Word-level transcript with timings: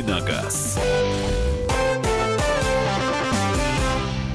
«Дави 0.00 0.12
на 0.12 0.20
газ». 0.20 0.78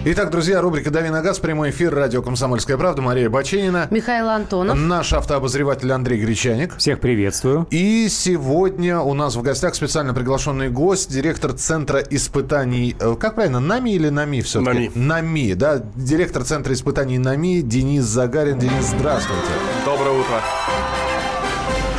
Итак, 0.07 0.29
друзья, 0.29 0.61
рубрика 0.61 0.91
«Дави 0.91 1.09
на 1.09 1.23
газ», 1.23 1.39
прямой 1.39 1.71
эфир, 1.71 1.93
радио 1.93 2.21
«Комсомольская 2.21 2.77
правда», 2.77 3.01
Мария 3.01 3.27
Баченина. 3.27 3.87
Михаил 3.89 4.29
Антонов. 4.29 4.77
Наш 4.77 5.13
автообозреватель 5.13 5.91
Андрей 5.91 6.19
Гречаник. 6.19 6.77
Всех 6.77 6.99
приветствую. 6.99 7.65
И 7.71 8.07
сегодня 8.09 8.99
у 8.99 9.15
нас 9.15 9.35
в 9.35 9.41
гостях 9.41 9.73
специально 9.73 10.13
приглашенный 10.13 10.69
гость, 10.69 11.11
директор 11.11 11.53
Центра 11.53 11.99
испытаний, 11.99 12.95
э, 12.99 13.15
как 13.19 13.33
правильно, 13.33 13.59
НАМИ 13.59 13.95
или 13.95 14.09
НАМИ 14.09 14.41
все-таки? 14.41 14.77
НАМИ. 14.77 14.91
НАМИ, 14.93 15.53
да, 15.55 15.81
директор 15.95 16.43
Центра 16.43 16.73
испытаний 16.73 17.17
НАМИ 17.17 17.63
Денис 17.63 18.03
Загарин. 18.03 18.59
Денис, 18.59 18.85
здравствуйте. 18.85 19.41
Доброе 19.85 20.11
утро. 20.19 20.41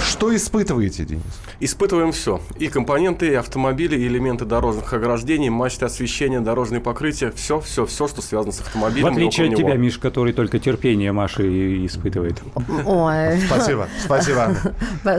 Что 0.06 0.34
испытываете, 0.34 1.04
Денис? 1.04 1.22
Испытываем 1.58 2.12
все. 2.12 2.40
И 2.58 2.68
компоненты, 2.68 3.28
и 3.28 3.34
автомобили, 3.34 3.96
и 3.96 4.06
элементы 4.06 4.44
дорожных 4.44 4.92
ограждений, 4.92 5.50
мачты 5.50 5.84
освещения, 5.86 6.40
дорожные 6.40 6.80
покрытия. 6.80 7.32
Все, 7.32 7.60
все, 7.60 7.86
все, 7.86 8.06
что 8.06 8.22
связано 8.22 8.52
с 8.52 8.60
автомобилем. 8.60 9.08
В 9.08 9.12
отличие 9.12 9.48
от 9.48 9.56
тебя, 9.56 9.70
него. 9.70 9.78
Миш, 9.78 9.98
который 9.98 10.32
только 10.32 10.58
терпение 10.58 11.12
Маши 11.12 11.86
испытывает. 11.86 12.40
Ой. 12.86 13.40
Спасибо, 13.46 13.88
спасибо. 14.04 14.54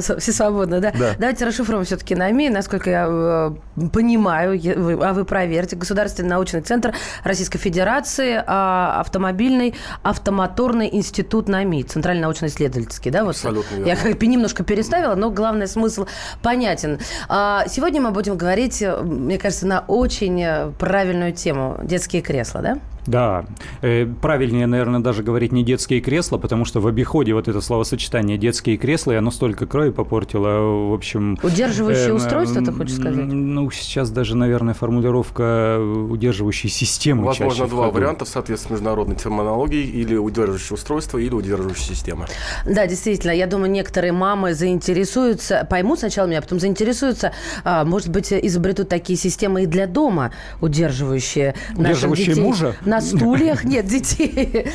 Все 0.02 0.32
свободно, 0.32 0.80
да? 0.80 0.94
Да. 0.98 1.14
Давайте 1.20 1.46
расшифруем 1.46 1.84
все-таки 1.84 2.16
НАМИ. 2.16 2.50
Насколько 2.50 2.90
я 2.90 3.08
э, 3.10 3.88
понимаю, 3.90 4.60
а 5.04 5.14
вы 5.14 5.26
проверьте, 5.26 5.76
Государственный 5.76 6.30
научный 6.30 6.62
центр 6.62 6.94
Российской 7.24 7.58
Федерации, 7.58 8.42
а, 8.46 9.00
автомобильный 9.02 9.76
автомоторный 10.04 10.90
институт 10.92 11.48
НАМИ, 11.48 11.84
Центральный 11.84 12.22
научно-исследовательский, 12.22 13.12
да? 13.12 13.24
Вот. 13.24 13.36
Абсолютно 13.36 13.84
Я 13.84 13.96
как 13.96 14.18
бы 14.18 14.28
немножко 14.28 14.64
переставила, 14.78 15.16
но 15.16 15.32
главный 15.32 15.68
смысл 15.68 16.06
понятен. 16.44 17.00
А, 17.30 17.66
Сегодня 17.68 18.00
мы 18.00 18.12
будем 18.12 18.38
говорить, 18.38 18.84
мне 19.02 19.40
кажется, 19.40 19.66
на 19.66 19.84
очень 19.88 20.42
э, 20.42 20.72
правильную 20.78 21.34
тему. 21.34 21.80
Детские 21.84 22.22
кресла, 22.22 22.62
да? 22.62 22.78
Да, 23.08 23.46
э, 23.82 24.06
правильнее, 24.22 24.68
наверное, 24.68 25.00
даже 25.00 25.24
говорить 25.24 25.52
не 25.52 25.64
детские 25.64 26.02
кресла, 26.02 26.38
потому 26.38 26.66
что 26.66 26.82
в 26.82 26.88
обиходе 26.88 27.34
вот 27.34 27.48
это 27.48 27.62
словосочетание 27.62 28.38
детские 28.38 28.78
кресла, 28.78 29.14
и 29.14 29.16
оно 29.16 29.32
столько 29.32 29.66
крови 29.66 29.92
попортило, 29.92 30.90
в 30.90 30.94
общем... 30.94 31.40
Удерживающее 31.42 32.10
эм, 32.10 32.18
устройство, 32.18 32.64
ты 32.64 32.72
хочешь 32.72 32.96
сказать? 32.96 33.26
Ну, 33.26 33.72
сейчас 33.72 34.12
даже, 34.12 34.36
наверное, 34.36 34.74
формулировка 34.74 35.80
удерживающей 35.80 36.70
системы 36.70 37.24
Возможно, 37.24 37.68
два 37.68 37.90
варианта 37.90 38.26
в 38.26 38.28
соответствии 38.28 38.68
с 38.68 38.72
международной 38.72 39.16
терминологией. 39.16 39.88
Или 39.88 40.16
удерживающее 40.16 40.76
устройство, 40.76 41.18
или 41.18 41.34
удерживающая 41.34 41.96
система. 41.96 42.28
Да, 42.66 42.88
действительно, 42.88 43.32
я 43.32 43.48
думаю, 43.48 43.72
некоторые 43.72 44.12
мамы 44.12 44.54
заинтересуются, 44.54 45.66
поймут 45.70 46.00
сначала 46.00 46.28
меня, 46.28 46.40
а 46.40 46.42
потом 46.42 46.60
заинтересуются, 46.60 47.32
а, 47.64 47.86
может 47.86 48.10
быть, 48.10 48.34
изобретут 48.34 48.90
такие 48.90 49.18
системы 49.18 49.64
и 49.64 49.66
для 49.66 49.88
дома, 49.88 50.32
удерживающие 50.62 51.56
наших 51.70 51.80
Удерживающие 51.80 52.28
детей 52.28 52.42
мужа? 52.42 52.76
На 52.98 53.02
стульях, 53.02 53.64
нет, 53.64 53.86
детей. 53.86 54.68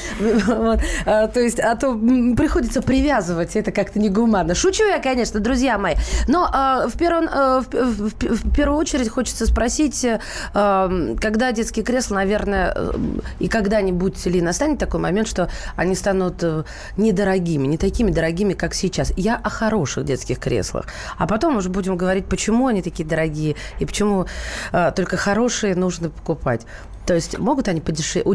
Вот. 0.47 0.81
А, 1.07 1.27
То 1.29 1.41
есть, 1.41 1.61
а 1.61 1.75
то 1.77 1.95
приходится 2.37 2.83
привязывать, 2.83 3.57
это 3.57 3.73
как-то 3.73 3.99
негуманно. 3.99 4.55
Шучу 4.55 4.85
я, 4.85 4.99
конечно, 4.99 5.41
друзья 5.41 5.79
мои. 5.79 5.95
Но 6.29 6.49
а, 6.53 6.89
в 6.89 6.97
первую 6.97 7.29
а, 7.33 7.61
в 7.61 7.69
в 7.73 8.43
в 8.43 8.55
первую 8.55 8.79
очередь 8.79 9.09
хочется 9.09 9.47
спросить, 9.47 10.07
а, 10.55 11.15
когда 11.21 11.53
детские 11.53 11.85
кресла, 11.85 12.17
наверное, 12.17 12.73
э, 12.75 12.93
и 13.41 13.49
когда-нибудь 13.49 14.25
ли 14.27 14.41
настанет 14.41 14.79
такой 14.79 15.01
момент, 15.01 15.29
что 15.29 15.51
они 15.77 15.95
станут 15.95 16.43
э, 16.43 16.65
недорогими, 16.97 17.67
не 17.67 17.79
такими 17.79 18.11
дорогими, 18.11 18.53
как 18.55 18.75
сейчас. 18.75 19.13
Я 19.17 19.37
о 19.37 19.49
хороших 19.51 20.05
детских 20.05 20.39
креслах. 20.39 20.87
А 21.19 21.27
потом 21.27 21.57
уже 21.57 21.69
будем 21.69 21.97
говорить, 21.97 22.27
почему 22.27 22.67
они 22.67 22.83
такие 22.83 23.09
дорогие 23.09 23.57
и 23.79 23.87
почему 23.87 24.27
э, 24.73 24.93
только 24.95 25.17
хорошие 25.17 25.75
нужно 25.75 26.11
покупать. 26.11 26.63
То 27.07 27.15
есть 27.15 27.39
могут 27.39 27.69
они 27.69 27.81
подешевле, 27.81 28.31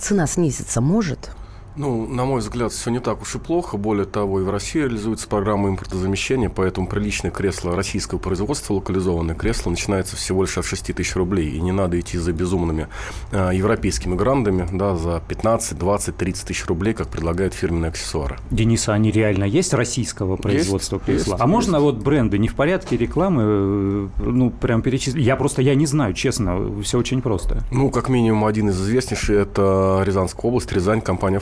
цена 0.00 0.26
снизится, 0.26 0.80
может? 0.80 1.30
Ну, 1.76 2.06
на 2.06 2.24
мой 2.24 2.40
взгляд, 2.40 2.72
все 2.72 2.90
не 2.90 3.00
так 3.00 3.22
уж 3.22 3.34
и 3.34 3.38
плохо. 3.38 3.76
Более 3.76 4.04
того, 4.04 4.40
и 4.40 4.44
в 4.44 4.50
России 4.50 4.80
реализуется 4.80 5.26
программа 5.28 5.70
импортозамещения, 5.70 6.48
поэтому 6.50 6.86
приличное 6.86 7.30
кресло 7.30 7.74
российского 7.74 8.18
производства, 8.18 8.74
локализованное 8.74 9.34
кресло, 9.34 9.70
начинается 9.70 10.16
всего 10.16 10.42
лишь 10.42 10.58
от 10.58 10.66
6 10.66 10.94
тысяч 10.94 11.16
рублей. 11.16 11.50
И 11.50 11.60
не 11.60 11.72
надо 11.72 11.98
идти 11.98 12.18
за 12.18 12.32
безумными 12.32 12.88
э, 13.30 13.50
европейскими 13.54 14.14
грандами 14.14 14.68
да, 14.70 14.96
за 14.96 15.22
15, 15.26 15.78
20, 15.78 16.16
30 16.16 16.46
тысяч 16.46 16.66
рублей, 16.66 16.92
как 16.94 17.08
предлагают 17.08 17.54
фирменные 17.54 17.88
аксессуары. 17.88 18.36
Дениса, 18.50 18.92
они 18.92 19.10
реально 19.10 19.44
есть 19.44 19.72
российского 19.72 20.36
производства 20.36 20.96
Есть, 20.96 21.06
кресла? 21.06 21.32
есть, 21.32 21.42
а 21.42 21.46
можно 21.46 21.76
есть. 21.76 21.84
вот 21.84 21.96
бренды 21.96 22.38
не 22.38 22.48
в 22.48 22.54
порядке 22.54 22.96
рекламы, 22.96 23.42
э, 23.44 24.08
ну, 24.24 24.50
прям 24.50 24.82
перечислить? 24.82 25.24
Я 25.24 25.36
просто, 25.36 25.62
я 25.62 25.74
не 25.74 25.86
знаю, 25.86 26.12
честно, 26.14 26.82
все 26.82 26.98
очень 26.98 27.22
просто. 27.22 27.62
Ну, 27.70 27.90
как 27.90 28.08
минимум, 28.08 28.44
один 28.44 28.68
из 28.68 28.80
известнейших– 28.80 29.30
это 29.30 30.02
Рязанская 30.04 30.48
область, 30.50 30.70
Рязань, 30.72 31.00
компания 31.00 31.40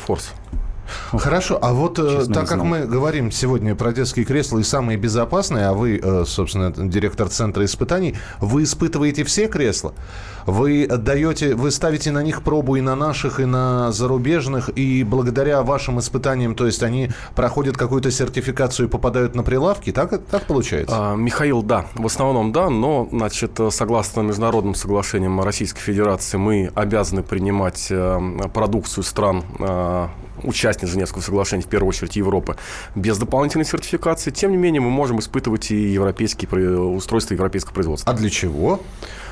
«Форс». 1.11 1.23
Хорошо, 1.25 1.59
а 1.61 1.73
вот 1.73 1.99
э, 1.99 2.19
Честно, 2.19 2.35
так 2.35 2.49
как 2.49 2.63
мы 2.63 2.87
говорим 2.87 3.31
сегодня 3.31 3.75
про 3.75 3.93
детские 3.93 4.25
кресла 4.25 4.59
и 4.59 4.63
самые 4.63 4.97
безопасные, 4.97 5.67
а 5.67 5.73
вы, 5.73 6.01
э, 6.03 6.25
собственно, 6.27 6.71
директор 6.73 7.29
Центра 7.29 7.65
испытаний, 7.65 8.17
вы 8.41 8.65
испытываете 8.65 9.25
все 9.25 9.49
кресла? 9.49 9.93
Вы 10.51 10.87
даете, 10.87 11.55
вы 11.55 11.71
ставите 11.71 12.11
на 12.11 12.23
них 12.23 12.43
пробу 12.43 12.77
и 12.77 12.81
на 12.81 12.97
наших, 12.97 13.41
и 13.41 13.45
на 13.45 13.93
зарубежных, 13.93 14.69
и 14.71 15.05
благодаря 15.05 15.63
вашим 15.63 15.99
испытаниям, 15.99 16.55
то 16.55 16.67
есть 16.67 16.83
они 16.83 17.11
проходят 17.35 17.77
какую-то 17.77 18.11
сертификацию 18.11 18.89
и 18.89 18.91
попадают 18.91 19.35
на 19.35 19.43
прилавки, 19.43 19.93
так, 19.93 20.21
так 20.31 20.47
получается? 20.47 21.13
А, 21.13 21.17
Михаил, 21.17 21.63
да, 21.63 21.87
в 21.95 22.07
основном 22.07 22.53
да, 22.53 22.69
но, 22.71 23.09
значит, 23.11 23.59
согласно 23.71 24.21
международным 24.23 24.75
соглашениям 24.75 25.41
Российской 25.41 25.81
Федерации, 25.81 26.37
мы 26.37 26.71
обязаны 26.75 27.23
принимать 27.23 27.87
э, 27.91 28.21
продукцию 28.53 29.05
стран 29.05 29.45
э, 29.59 30.09
участниц 30.43 30.91
Женевского 30.91 31.23
соглашения, 31.23 31.63
в 31.63 31.69
первую 31.69 31.89
очередь 31.91 32.17
Европы, 32.17 32.57
без 32.95 33.19
дополнительной 33.19 33.65
сертификации. 33.65 34.31
Тем 34.31 34.53
не 34.53 34.57
менее, 34.57 34.81
мы 34.81 34.91
можем 34.91 35.21
испытывать 35.21 35.71
и 35.71 35.93
европейские 35.93 36.79
устройства 36.81 37.35
европейского 37.35 37.75
производства. 37.75 38.13
А 38.13 38.17
для 38.17 38.31
чего? 38.31 38.81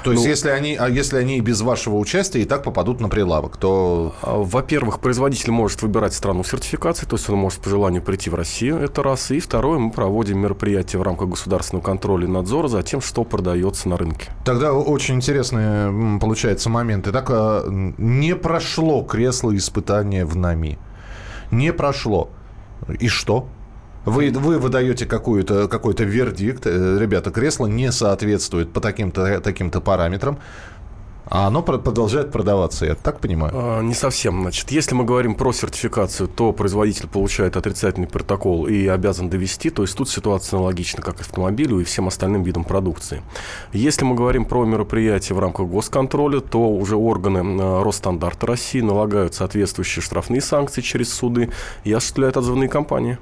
То 0.04 0.12
есть, 0.12 0.24
Ну- 0.24 0.30
если 0.30 0.50
они, 0.50 0.76
а 0.76 0.88
если 0.88 1.07
они 1.16 1.38
и 1.38 1.40
без 1.40 1.60
вашего 1.60 1.96
участия 1.96 2.42
и 2.42 2.44
так 2.44 2.62
попадут 2.62 3.00
на 3.00 3.08
прилавок, 3.08 3.56
то 3.56 4.14
А, 4.22 4.36
Во-первых, 4.36 5.00
производитель 5.00 5.50
может 5.50 5.82
выбирать 5.82 6.14
страну 6.14 6.44
сертификации, 6.44 7.06
то 7.06 7.16
есть 7.16 7.28
он 7.30 7.36
может 7.36 7.60
по 7.60 7.70
желанию 7.70 8.02
прийти 8.02 8.30
в 8.30 8.34
Россию, 8.34 8.78
это 8.78 9.02
раз. 9.02 9.30
И 9.30 9.40
второе, 9.40 9.78
мы 9.78 9.90
проводим 9.90 10.38
мероприятия 10.38 10.98
в 10.98 11.02
рамках 11.02 11.28
государственного 11.28 11.84
контроля 11.84 12.26
и 12.26 12.30
надзора 12.30 12.68
за 12.68 12.82
тем, 12.82 13.00
что 13.00 13.24
продается 13.24 13.88
на 13.88 13.96
рынке. 13.96 14.30
Тогда 14.44 14.72
очень 14.72 15.16
интересный 15.16 16.18
получается 16.18 16.70
момент. 16.70 17.06
Итак, 17.08 17.26
э, 17.30 17.92
не 17.98 18.34
прошло 18.36 19.02
кресло 19.02 19.56
испытания 19.56 20.24
в 20.24 20.36
НАМИ. 20.36 20.78
Не 21.50 21.72
прошло. 21.72 22.30
И 23.00 23.08
что? 23.08 23.48
Вы, 24.04 24.30
вы 24.30 24.58
выдаете 24.58 25.04
какую-то, 25.06 25.68
какой-то 25.68 26.04
вердикт. 26.04 26.66
э, 26.66 26.98
Ребята, 26.98 27.30
кресло 27.30 27.66
не 27.66 27.92
соответствует 27.92 28.72
по 28.72 28.80
таким-то 28.80 29.40
таким 29.40 29.70
параметрам. 29.70 30.38
А 31.30 31.46
оно 31.46 31.62
про- 31.62 31.78
продолжает 31.78 32.32
продаваться, 32.32 32.86
я 32.86 32.94
так 32.94 33.20
понимаю. 33.20 33.52
А, 33.54 33.82
Не 33.82 33.94
совсем. 33.94 34.40
Значит, 34.42 34.70
если 34.70 34.94
мы 34.94 35.04
говорим 35.04 35.34
про 35.34 35.52
сертификацию, 35.52 36.28
то 36.28 36.52
производитель 36.52 37.06
получает 37.06 37.56
отрицательный 37.56 38.06
протокол 38.08 38.66
и 38.66 38.86
обязан 38.86 39.28
довести. 39.28 39.70
То 39.70 39.82
есть 39.82 39.96
тут 39.96 40.08
ситуация 40.08 40.56
аналогична 40.56 41.02
как 41.02 41.20
автомобилю 41.20 41.80
и 41.80 41.84
всем 41.84 42.08
остальным 42.08 42.42
видам 42.42 42.64
продукции. 42.64 43.22
Если 43.72 44.04
мы 44.04 44.14
говорим 44.14 44.44
про 44.46 44.64
мероприятия 44.64 45.34
в 45.34 45.38
рамках 45.38 45.66
госконтроля, 45.68 46.40
то 46.40 46.68
уже 46.70 46.96
органы 46.96 47.38
э, 47.60 47.82
Росстандарта 47.82 48.46
России 48.46 48.80
налагают 48.80 49.34
соответствующие 49.34 50.02
штрафные 50.02 50.40
санкции 50.40 50.80
через 50.80 51.12
суды 51.12 51.50
и 51.84 51.92
осуществляют 51.92 52.36
отзывные 52.36 52.68
кампании. 52.68 53.18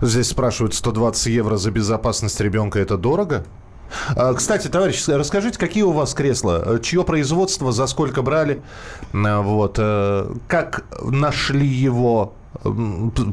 Здесь 0.00 0.28
спрашивают, 0.28 0.74
120 0.74 1.26
евро 1.26 1.56
за 1.56 1.70
безопасность 1.70 2.40
ребенка 2.40 2.78
это 2.78 2.96
дорого? 2.98 3.44
А, 4.16 4.34
Кстати, 4.34 4.68
товарищ, 4.68 5.06
расскажите, 5.08 5.58
какие 5.58 5.82
у 5.82 5.92
вас 5.92 6.14
кресла? 6.14 6.62
Э, 6.64 6.78
Чье 6.80 7.04
производство, 7.04 7.72
за 7.72 7.86
сколько 7.86 8.22
брали? 8.22 8.62
Вот. 9.12 9.76
э, 9.78 10.26
Как 10.48 10.84
нашли 11.02 11.66
его? 11.66 12.34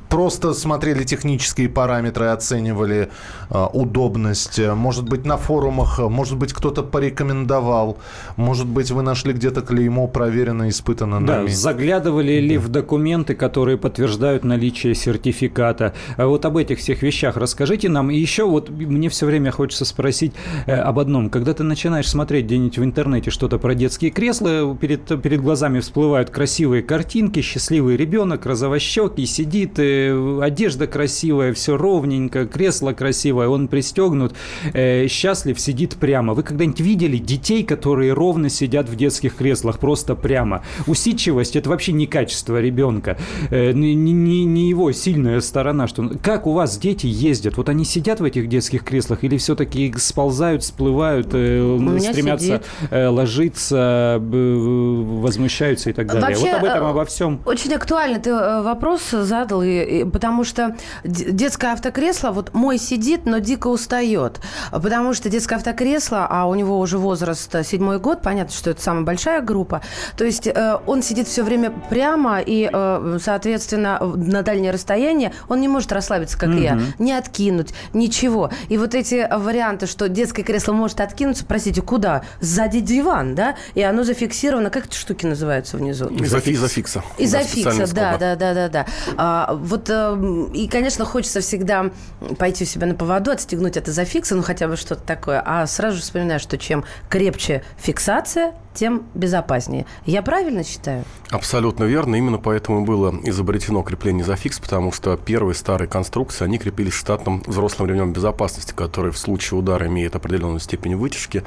Просто 0.09 0.53
смотрели 0.53 1.03
технические 1.03 1.69
параметры, 1.69 2.27
оценивали 2.27 3.09
э, 3.49 3.65
удобность. 3.73 4.59
Может 4.59 5.07
быть, 5.09 5.25
на 5.25 5.37
форумах, 5.37 5.99
может 5.99 6.37
быть, 6.37 6.53
кто-то 6.53 6.83
порекомендовал. 6.83 7.97
Может 8.37 8.67
быть, 8.67 8.91
вы 8.91 9.01
нашли 9.01 9.33
где-то 9.33 9.61
клеймо 9.61 10.07
проверено, 10.07 10.69
испытано 10.69 11.25
Да, 11.25 11.37
нами. 11.37 11.47
заглядывали 11.47 12.39
ли 12.39 12.57
в 12.57 12.69
документы, 12.69 13.35
которые 13.35 13.77
подтверждают 13.77 14.43
наличие 14.43 14.95
сертификата. 14.95 15.93
А 16.17 16.27
Вот 16.27 16.45
об 16.45 16.57
этих 16.57 16.79
всех 16.79 17.01
вещах 17.01 17.37
расскажите 17.37 17.89
нам. 17.89 18.09
И 18.11 18.17
еще 18.17 18.45
вот 18.45 18.69
мне 18.69 19.09
все 19.09 19.25
время 19.25 19.51
хочется 19.51 19.85
спросить 19.85 20.33
э, 20.65 20.73
об 20.75 20.97
одном. 20.99 21.29
Когда 21.29 21.53
ты 21.53 21.63
начинаешь 21.63 22.09
смотреть 22.09 22.45
где-нибудь 22.45 22.77
в 22.77 22.83
интернете 22.83 23.31
что-то 23.31 23.57
про 23.59 23.75
детские 23.75 24.11
кресла, 24.11 24.75
перед, 24.79 25.21
перед 25.21 25.41
глазами 25.41 25.79
всплывают 25.79 26.29
красивые 26.29 26.83
картинки, 26.83 27.41
счастливый 27.41 27.97
ребенок, 27.97 28.45
розовощекий, 28.45 29.08
высокий, 29.09 29.25
сидит, 29.25 29.79
э, 29.79 30.39
одежда 30.41 30.87
красивая, 30.87 31.53
все 31.53 31.77
ровненько, 31.77 32.45
кресло 32.45 32.93
красивое, 32.93 33.47
он 33.47 33.67
пристегнут, 33.67 34.33
э, 34.73 35.07
счастлив, 35.07 35.59
сидит 35.59 35.95
прямо. 35.95 36.33
Вы 36.33 36.43
когда-нибудь 36.43 36.79
видели 36.79 37.17
детей, 37.17 37.63
которые 37.63 38.13
ровно 38.13 38.49
сидят 38.49 38.89
в 38.89 38.95
детских 38.95 39.35
креслах, 39.35 39.79
просто 39.79 40.15
прямо? 40.15 40.63
Усидчивость– 40.87 41.55
это 41.57 41.69
вообще 41.69 41.91
не 41.91 42.07
качество 42.07 42.59
ребенка, 42.61 43.17
э, 43.49 43.71
не, 43.71 43.95
не, 43.95 44.45
не 44.45 44.69
его 44.69 44.91
сильная 44.91 45.41
сторона. 45.41 45.87
Что... 45.87 46.09
Как 46.21 46.47
у 46.47 46.53
вас 46.53 46.77
дети 46.77 47.07
ездят? 47.07 47.57
Вот 47.57 47.69
они 47.69 47.85
сидят 47.85 48.19
в 48.19 48.23
этих 48.23 48.47
детских 48.47 48.83
креслах 48.83 49.23
или 49.23 49.37
все-таки 49.37 49.93
сползают, 49.97 50.63
всплывают, 50.63 51.27
стремятся 51.27 52.45
сидит. 52.45 52.65
ложиться, 52.91 54.19
возмущаются 54.21 55.89
и 55.89 55.93
так 55.93 56.07
далее? 56.07 56.21
Вообще, 56.21 56.51
вот 56.51 56.55
об 56.55 56.63
этом, 56.63 56.85
обо 56.87 57.05
всем. 57.05 57.39
Очень 57.45 57.73
актуальный 57.73 58.19
ты 58.19 58.29
э, 58.29 58.61
вопрос 58.99 59.27
задал, 59.27 59.63
и, 59.63 60.01
и, 60.01 60.03
потому 60.03 60.43
что 60.43 60.75
детское 61.03 61.73
автокресло, 61.73 62.31
вот 62.31 62.53
мой 62.53 62.77
сидит, 62.77 63.25
но 63.25 63.39
дико 63.39 63.67
устает. 63.67 64.39
Потому 64.71 65.13
что 65.13 65.29
детское 65.29 65.55
автокресло, 65.55 66.27
а 66.29 66.45
у 66.45 66.55
него 66.55 66.79
уже 66.79 66.97
возраст 66.97 67.53
э, 67.55 67.63
седьмой 67.63 67.99
год, 67.99 68.21
понятно, 68.21 68.53
что 68.53 68.71
это 68.71 68.81
самая 68.81 69.03
большая 69.03 69.41
группа. 69.41 69.81
То 70.17 70.25
есть 70.25 70.47
э, 70.47 70.77
он 70.85 71.01
сидит 71.01 71.27
все 71.27 71.43
время 71.43 71.71
прямо, 71.89 72.39
и, 72.39 72.69
э, 72.71 73.19
соответственно, 73.21 73.99
на 73.99 74.41
дальнее 74.41 74.71
расстояние 74.71 75.33
он 75.47 75.61
не 75.61 75.67
может 75.67 75.91
расслабиться, 75.91 76.37
как 76.37 76.49
mm-hmm. 76.49 76.61
я, 76.61 76.79
не 76.99 77.13
откинуть, 77.13 77.73
ничего. 77.93 78.51
И 78.69 78.77
вот 78.77 78.95
эти 78.95 79.27
варианты, 79.31 79.87
что 79.87 80.09
детское 80.09 80.43
кресло 80.43 80.73
может 80.73 80.99
откинуться, 81.01 81.45
простите, 81.45 81.81
куда? 81.81 82.23
Сзади 82.41 82.79
диван, 82.79 83.35
да? 83.35 83.55
И 83.75 83.81
оно 83.81 84.03
зафиксировано. 84.03 84.69
Как 84.69 84.87
эти 84.87 84.95
штуки 84.95 85.25
называются 85.25 85.77
внизу? 85.77 86.07
Изофикса, 86.09 87.03
Изофикса 87.17 87.93
да, 87.93 88.17
да, 88.17 88.35
да, 88.35 88.53
да, 88.53 88.69
да. 88.69 88.85
А, 89.17 89.53
вот, 89.53 89.89
э, 89.89 90.49
и, 90.53 90.67
конечно, 90.67 91.05
хочется 91.05 91.41
всегда 91.41 91.91
пойти 92.37 92.63
у 92.63 92.67
себя 92.67 92.87
на 92.87 92.95
поводу, 92.95 93.31
отстегнуть 93.31 93.77
от 93.77 93.87
изофикса, 93.87 94.35
ну, 94.35 94.41
хотя 94.41 94.67
бы 94.67 94.75
что-то 94.75 95.01
такое. 95.01 95.41
А 95.45 95.65
сразу 95.67 95.97
же 95.97 96.03
вспоминаю, 96.03 96.39
что 96.39 96.57
чем 96.57 96.83
крепче 97.09 97.63
фиксация, 97.77 98.53
тем 98.79 99.03
безопаснее. 99.13 99.85
Я 100.05 100.21
правильно 100.21 100.63
считаю? 100.63 101.03
Абсолютно 101.31 101.83
верно. 101.83 102.15
Именно 102.15 102.37
поэтому 102.37 102.85
было 102.85 103.13
изобретено 103.23 103.83
крепление 103.83 104.23
зафикс, 104.23 104.57
потому 104.59 104.93
что 104.93 105.17
первые 105.17 105.53
старые 105.53 105.89
конструкции, 105.89 106.45
они 106.45 106.57
крепились 106.57 106.93
штатным 106.93 107.43
взрослым 107.45 107.89
ремнем 107.89 108.13
безопасности, 108.13 108.73
который 108.73 109.11
в 109.11 109.17
случае 109.17 109.59
удара 109.59 109.85
имеет 109.87 110.15
определенную 110.15 110.61
степень 110.61 110.95
вытяжки, 110.95 111.43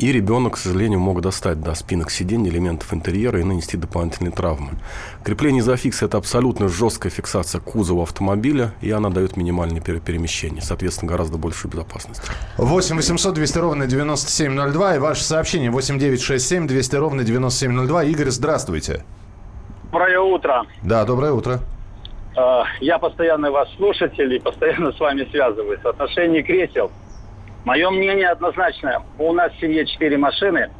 и 0.00 0.10
ребенок, 0.10 0.54
к 0.54 0.56
сожалению, 0.56 0.98
мог 0.98 1.20
достать 1.20 1.60
до 1.60 1.74
спинок 1.76 2.10
сидений, 2.10 2.50
элементов 2.50 2.92
интерьера 2.92 3.40
и 3.40 3.44
нанести 3.44 3.76
дополнительные 3.76 4.32
травмы. 4.32 4.70
Крепление 5.22 5.62
зафикс– 5.62 6.02
это 6.02 6.18
абсолютно 6.18 6.68
жесткая 6.68 7.12
фиксация 7.12 7.60
кузова 7.60 8.02
автомобиля, 8.02 8.74
и 8.80 8.90
она 8.90 9.10
дает 9.10 9.36
минимальное 9.36 9.80
перемещение, 9.80 10.60
соответственно, 10.60 11.12
гораздо 11.12 11.38
большую 11.38 11.70
безопасность. 11.70 12.22
8 12.56 12.96
800 12.96 13.34
200 13.34 13.58
ровно 13.58 13.86
9702 13.86 14.96
и 14.96 14.98
ваше 14.98 15.22
сообщение 15.22 15.70
8 16.64 16.68
9 16.68 16.68
6 16.68 16.68
7 16.68 16.68
200 16.68 16.96
ровно 16.96 17.24
9702. 17.24 18.04
Игорь, 18.04 18.30
здравствуйте. 18.30 19.04
Доброе 19.92 20.20
утро. 20.20 20.64
Да, 20.82 21.04
доброе 21.04 21.32
утро. 21.32 21.60
А, 22.36 22.64
я 22.80 22.98
постоянный 22.98 23.50
ваш 23.50 23.68
слушатель 23.76 24.32
и 24.34 24.38
постоянно 24.38 24.92
с 24.92 25.00
вами 25.00 25.26
связываюсь. 25.30 25.80
В 25.80 25.88
отношении 25.88 26.42
кресел. 26.42 26.90
Мое 27.64 27.90
мнение 27.90 28.28
однозначное. 28.28 29.02
У 29.18 29.32
нас 29.32 29.52
в 29.52 29.60
семье 29.60 29.86
четыре 29.86 30.18
машины, 30.18 30.70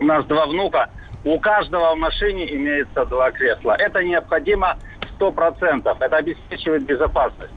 у 0.00 0.04
нас 0.04 0.24
два 0.26 0.46
внука. 0.46 0.90
У 1.24 1.38
каждого 1.38 1.94
в 1.94 1.98
машине 1.98 2.52
имеется 2.56 3.04
два 3.06 3.30
кресла. 3.30 3.76
Это 3.78 4.02
необходимо 4.02 4.76
сто 5.14 5.30
процентов. 5.30 6.00
Это 6.00 6.16
обеспечивает 6.16 6.84
безопасность. 6.84 7.52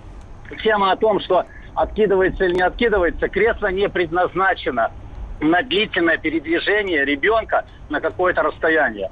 Тема 0.63 0.91
о 0.91 0.95
том, 0.95 1.19
что 1.19 1.45
откидывается 1.73 2.45
или 2.45 2.55
не 2.55 2.61
откидывается, 2.61 3.27
кресло 3.27 3.71
не 3.71 3.89
предназначено 3.89 4.91
на 5.39 5.61
длительное 5.63 6.17
передвижение 6.17 7.05
ребенка 7.05 7.65
на 7.89 7.99
какое-то 7.99 8.43
расстояние. 8.43 9.09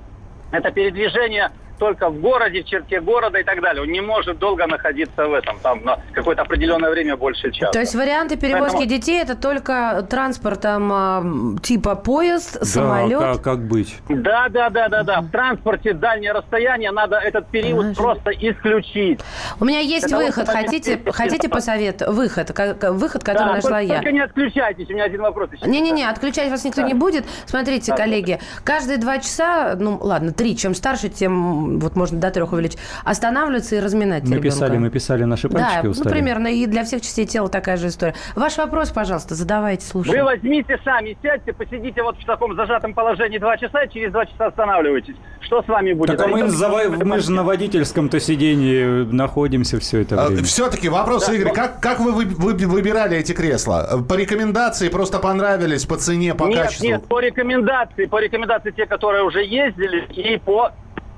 Это 0.52 0.72
передвижение 0.72 1.52
только 1.84 2.10
в 2.10 2.22
городе, 2.22 2.64
в 2.64 2.66
черте 2.66 3.02
города 3.02 3.38
и 3.40 3.44
так 3.44 3.62
далее. 3.62 3.84
Он 3.84 3.90
не 3.90 4.00
может 4.00 4.40
долго 4.40 4.66
находиться 4.68 5.28
в 5.28 5.34
этом, 5.34 5.60
там, 5.60 5.84
на 5.84 6.00
какое-то 6.14 6.44
определенное 6.44 6.90
время 6.90 7.18
больше 7.18 7.52
часа. 7.52 7.74
То 7.74 7.82
есть 7.82 7.94
варианты 7.94 8.38
перевозки 8.38 8.78
Поэтому... 8.78 8.86
детей 8.86 9.22
это 9.22 9.36
только 9.36 10.08
транспортом 10.10 10.90
а, 10.94 11.24
типа 11.62 11.96
поезд, 11.96 12.58
да, 12.58 12.66
самолет? 12.66 13.20
Как, 13.20 13.42
как 13.42 13.68
быть? 13.68 13.98
Да, 14.08 14.48
да, 14.48 14.70
да, 14.70 14.88
да, 14.88 15.04
да. 15.04 15.20
В 15.20 15.30
транспорте 15.30 15.92
дальнее 15.92 16.32
расстояние 16.32 16.92
надо 16.92 17.18
этот 17.18 17.50
период 17.50 17.82
Конечно. 17.82 18.02
просто 18.02 18.32
исключить. 18.32 19.20
У 19.60 19.66
меня 19.66 19.80
есть 19.80 20.06
Это 20.06 20.16
выход. 20.16 20.48
Хотите, 20.48 21.02
хотите 21.12 21.50
посовет? 21.50 22.02
Выход, 22.08 22.58
выход, 22.92 23.26
который 23.26 23.48
да, 23.48 23.54
нашла 23.56 23.80
только, 23.80 23.94
я. 23.94 23.96
Только 23.96 24.12
не 24.14 24.22
отключайтесь, 24.22 24.90
у 24.90 24.94
меня 24.94 25.04
один 25.04 25.22
вопрос. 25.22 25.50
Не-не-не, 25.66 26.06
отключать 26.06 26.50
вас 26.50 26.64
никто 26.64 26.82
да. 26.82 26.88
не 26.88 26.94
будет. 26.94 27.26
Смотрите, 27.46 27.92
да, 27.92 27.98
коллеги, 27.98 28.40
да. 28.40 28.62
каждые 28.64 29.00
два 29.00 29.20
часа, 29.20 29.76
ну 29.78 29.98
ладно, 30.00 30.32
три, 30.32 30.56
чем 30.56 30.74
старше, 30.76 31.10
тем 31.10 31.73
вот 31.80 31.96
можно 31.96 32.20
до 32.20 32.31
трех 32.31 32.54
увеличить, 32.54 32.80
останавливаться 33.04 33.75
и 33.75 33.80
разминать 33.80 34.24
мы 34.24 34.36
ребенка. 34.38 34.50
Писали, 34.50 34.78
мы 34.78 34.90
писали 34.90 35.24
наши 35.24 35.50
пальчики 35.50 35.84
Да, 35.84 35.90
устали. 35.90 36.08
ну, 36.08 36.14
примерно. 36.14 36.48
И 36.48 36.66
для 36.66 36.84
всех 36.84 37.02
частей 37.02 37.25
тела 37.25 37.50
такая 37.50 37.78
же 37.78 37.88
история. 37.88 38.16
Ваш 38.36 38.58
вопрос, 38.58 38.92
пожалуйста, 38.92 39.36
задавайте, 39.36 39.86
слушайте. 39.86 40.20
Вы 40.20 40.25
возьмите 40.25 40.80
сами, 40.84 41.18
сядьте, 41.22 41.54
посидите 41.54 42.02
вот 42.04 42.18
в 42.18 42.25
таком 42.25 42.56
зажатом 42.56 42.94
положении 42.94 43.38
два 43.38 43.58
часа, 43.58 43.84
и 43.84 43.92
через 43.92 44.12
два 44.12 44.25
часа 44.25 44.48
останавливайтесь. 44.48 45.16
Что 45.42 45.62
с 45.62 45.68
вами 45.68 45.94
будет? 45.94 46.18
Так 46.18 46.25
а 46.25 46.28
мы, 46.28 46.48
за... 46.48 46.70
мы 46.70 47.20
же 47.20 47.31
на 47.31 47.44
водительском-то 47.44 48.20
сидении 48.20 49.04
находимся 49.12 49.80
все 49.80 50.02
это 50.02 50.24
а, 50.24 50.28
время. 50.28 50.44
Все-таки 50.44 50.90
вопрос, 50.90 51.28
да, 51.28 51.34
Игорь, 51.34 51.50
но... 51.50 51.54
как, 51.54 51.80
как 51.80 52.00
вы, 52.00 52.12
вы, 52.14 52.25
вы 52.25 52.54
выбирали 52.68 53.18
эти 53.18 53.34
кресла? 53.34 54.04
По 54.08 54.16
рекомендации 54.16 54.90
просто 54.90 55.20
понравились, 55.20 55.86
по 55.86 55.98
цене, 55.98 56.34
по 56.34 56.46
нет, 56.46 56.64
качеству? 56.64 56.86
Нет, 56.86 57.06
по 57.08 57.20
рекомендации, 57.20 58.06
по 58.06 58.20
рекомендации 58.20 58.72
те, 58.72 58.86
которые 58.86 59.24
уже 59.24 59.44
ездили, 59.44 60.06
и 60.14 60.38
по 60.38 60.72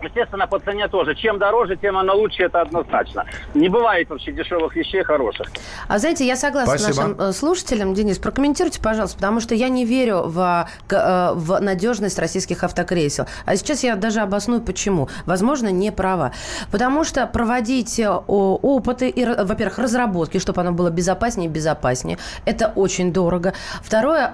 Естественно, 0.06 0.48
по 0.48 0.60
цене 0.60 0.88
тоже. 0.88 1.16
Чем 1.16 1.40
дороже, 1.40 1.76
тем 1.76 1.98
оно 1.98 2.16
лучше, 2.16 2.44
это 2.44 2.62
однозначно. 2.62 3.26
Не 3.54 3.70
бывает 3.70 4.10
вообще 4.10 4.32
дешевых 4.32 4.76
вещей 4.76 5.04
хороших. 5.04 5.48
А 5.88 5.98
знаете, 5.98 6.26
я 6.26 6.36
согласна 6.36 6.78
Спасибо. 6.78 6.94
с 6.94 6.98
нашим 6.98 7.20
э, 7.20 7.32
слушателям. 7.34 7.94
Денис, 7.94 8.18
прокомментируйте, 8.20 8.82
пожалуйста, 8.82 9.18
потому 9.18 9.40
что 9.40 9.56
я 9.56 9.70
не 9.70 9.86
верю 9.86 10.24
в, 10.26 10.68
э, 10.90 11.32
в 11.34 11.60
надежность 11.60 12.20
российских 12.20 12.64
автокресел. 12.64 13.26
А 13.46 13.56
сейчас 13.56 13.84
я 13.84 13.96
даже 13.96 14.22
обосную, 14.22 14.62
почему. 14.62 15.10
Возможно, 15.26 15.70
не 15.70 15.92
права. 15.92 16.32
Потому 16.72 17.04
что 17.04 17.26
проводить 17.28 18.00
э, 18.00 18.10
опыты, 18.10 19.10
и, 19.10 19.26
во-первых, 19.26 19.80
разработки, 19.80 20.38
чтобы 20.38 20.62
оно 20.62 20.72
было 20.72 20.90
безопаснее 20.90 21.50
и 21.50 21.52
безопаснее, 21.52 22.18
это 22.46 22.72
очень 22.76 23.12
дорого. 23.12 23.54
Второе, 23.82 24.30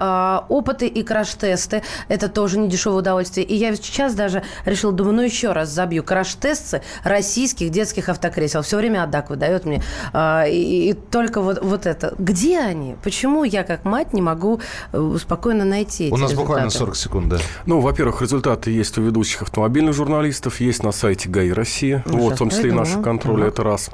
опыты 0.50 0.88
и 0.88 1.04
краш-тесты, 1.04 1.84
это 2.10 2.30
тоже 2.30 2.60
не 2.60 2.68
дешевое 2.68 3.00
удовольствие. 3.00 3.46
И 3.46 3.56
я 3.56 3.75
сейчас 3.75 4.13
даже 4.16 4.44
решила, 4.66 4.92
думаю, 4.92 5.16
ну 5.16 5.22
еще 5.22 5.51
раз 5.51 5.61
забью 5.70 6.03
краш-тесты 6.03 6.82
российских 7.03 7.70
детских 7.70 8.10
автокресел. 8.10 8.62
Все 8.62 8.77
время 8.77 9.03
Адак 9.03 9.30
выдает 9.30 9.65
мне. 9.65 9.84
А, 10.13 10.46
и, 10.48 10.89
и 10.89 10.94
только 10.94 11.41
вот, 11.41 11.60
вот 11.62 11.86
это. 11.86 12.13
Где 12.18 12.60
они? 12.60 12.96
Почему 13.03 13.44
я, 13.44 13.63
как 13.63 13.86
мать, 13.86 14.13
не 14.13 14.22
могу 14.22 14.62
э, 14.91 15.18
спокойно 15.20 15.65
найти 15.65 16.06
эти 16.06 16.13
У 16.13 16.18
нас 16.18 16.32
результаты? 16.32 16.48
буквально 16.48 16.70
40 16.70 16.96
секунд, 16.96 17.30
да. 17.30 17.38
Ну, 17.65 17.80
во-первых, 17.80 18.22
результаты 18.22 18.72
есть 18.72 18.98
у 18.98 19.01
ведущих 19.01 19.41
автомобильных 19.41 19.94
журналистов, 19.94 20.60
есть 20.60 20.84
на 20.84 20.91
сайте 20.91 21.30
ГАИ 21.30 21.51
России. 21.51 22.03
Ну, 22.06 22.20
вот, 22.20 22.34
в 22.34 22.38
том 22.38 22.50
числе 22.50 22.70
и 22.70 22.74
наши 22.74 23.01
контроли, 23.01 23.48
это 23.48 23.63
раз. 23.63 23.89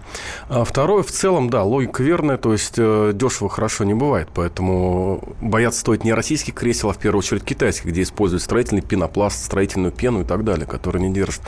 А 0.50 0.64
второе, 0.64 1.04
в 1.04 1.12
целом, 1.12 1.50
да, 1.50 1.64
логика 1.64 2.04
верная, 2.04 2.38
то 2.38 2.52
есть 2.52 2.76
э, 2.78 3.12
дешево 3.14 3.50
хорошо 3.50 3.84
не 3.84 3.94
бывает, 3.94 4.30
поэтому 4.34 5.24
бояться 5.42 5.80
стоит 5.80 6.04
не 6.04 6.14
российских 6.14 6.54
кресел, 6.54 6.90
а 6.90 6.94
в 6.94 6.98
первую 6.98 7.20
очередь 7.20 7.44
китайских, 7.44 7.88
где 7.88 8.04
используют 8.04 8.44
строительный 8.44 8.82
пенопласт, 8.82 9.44
строительную 9.44 9.92
пену 9.92 10.22
и 10.22 10.24
так 10.24 10.44
далее, 10.44 10.66
которые 10.66 11.08
не 11.08 11.14
держат 11.14 11.42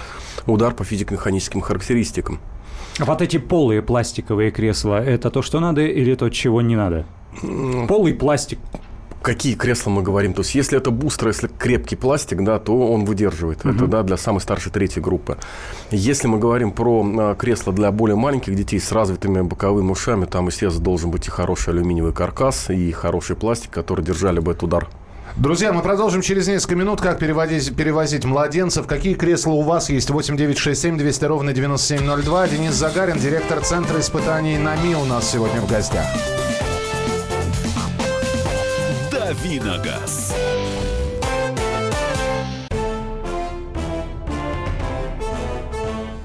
удар 0.45 0.73
по 0.73 0.83
физико-механическим 0.83 1.61
характеристикам. 1.61 2.39
Вот 2.99 3.21
эти 3.21 3.37
полые 3.37 3.81
пластиковые 3.81 4.51
кресла, 4.51 5.01
это 5.01 5.29
то, 5.29 5.41
что 5.41 5.59
надо 5.59 5.81
или 5.81 6.15
то, 6.15 6.29
чего 6.29 6.61
не 6.61 6.75
надо? 6.75 7.05
Полый 7.87 8.13
пластик. 8.13 8.59
Какие 9.21 9.55
кресла 9.55 9.89
мы 9.89 10.01
говорим? 10.01 10.33
То 10.33 10.41
есть, 10.41 10.55
если 10.55 10.77
это 10.77 10.91
бустер, 10.91 11.27
если 11.27 11.47
крепкий 11.47 11.97
пластик, 11.97 12.41
да, 12.41 12.57
то 12.57 12.91
он 12.91 13.03
выдерживает. 13.03 13.65
Угу. 13.65 13.75
Это 13.75 13.87
да, 13.87 14.03
для 14.03 14.15
самой 14.15 14.39
старшей 14.39 14.71
третьей 14.71 15.01
группы. 15.01 15.37
Если 15.91 16.27
мы 16.27 16.39
говорим 16.39 16.71
про 16.71 17.05
а, 17.05 17.35
кресла 17.35 17.73
для 17.73 17.91
более 17.91 18.15
маленьких 18.15 18.55
детей 18.55 18.79
с 18.79 18.93
развитыми 18.93 19.41
боковыми 19.41 19.91
ушами, 19.91 20.23
там, 20.23 20.47
естественно, 20.47 20.83
должен 20.83 21.11
быть 21.11 21.27
и 21.27 21.31
хороший 21.31 21.73
алюминиевый 21.73 22.13
каркас, 22.13 22.69
и 22.69 22.91
хороший 22.91 23.35
пластик, 23.35 23.71
который 23.71 24.05
держали 24.05 24.39
бы 24.39 24.51
этот 24.51 24.63
удар 24.63 24.87
Друзья, 25.35 25.71
мы 25.71 25.81
продолжим 25.81 26.21
через 26.21 26.47
несколько 26.47 26.75
минут, 26.75 27.01
как 27.01 27.19
перевозить, 27.19 27.75
перевозить 27.75 28.25
младенцев. 28.25 28.87
Какие 28.87 29.13
кресла 29.13 29.51
у 29.51 29.61
вас 29.61 29.89
есть? 29.89 30.09
8 30.09 30.35
9 30.35 30.57
6 30.57 30.81
7 30.81 30.97
200 30.97 31.25
ровно 31.25 31.53
9702. 31.53 32.47
Денис 32.47 32.73
Загарин, 32.73 33.17
директор 33.17 33.61
Центра 33.61 33.99
испытаний 33.99 34.57
НАМИ 34.57 34.95
у 34.95 35.05
нас 35.05 35.29
сегодня 35.31 35.61
в 35.61 35.69
гостях. 35.69 36.05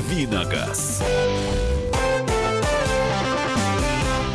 Давиногаз. 0.00 1.02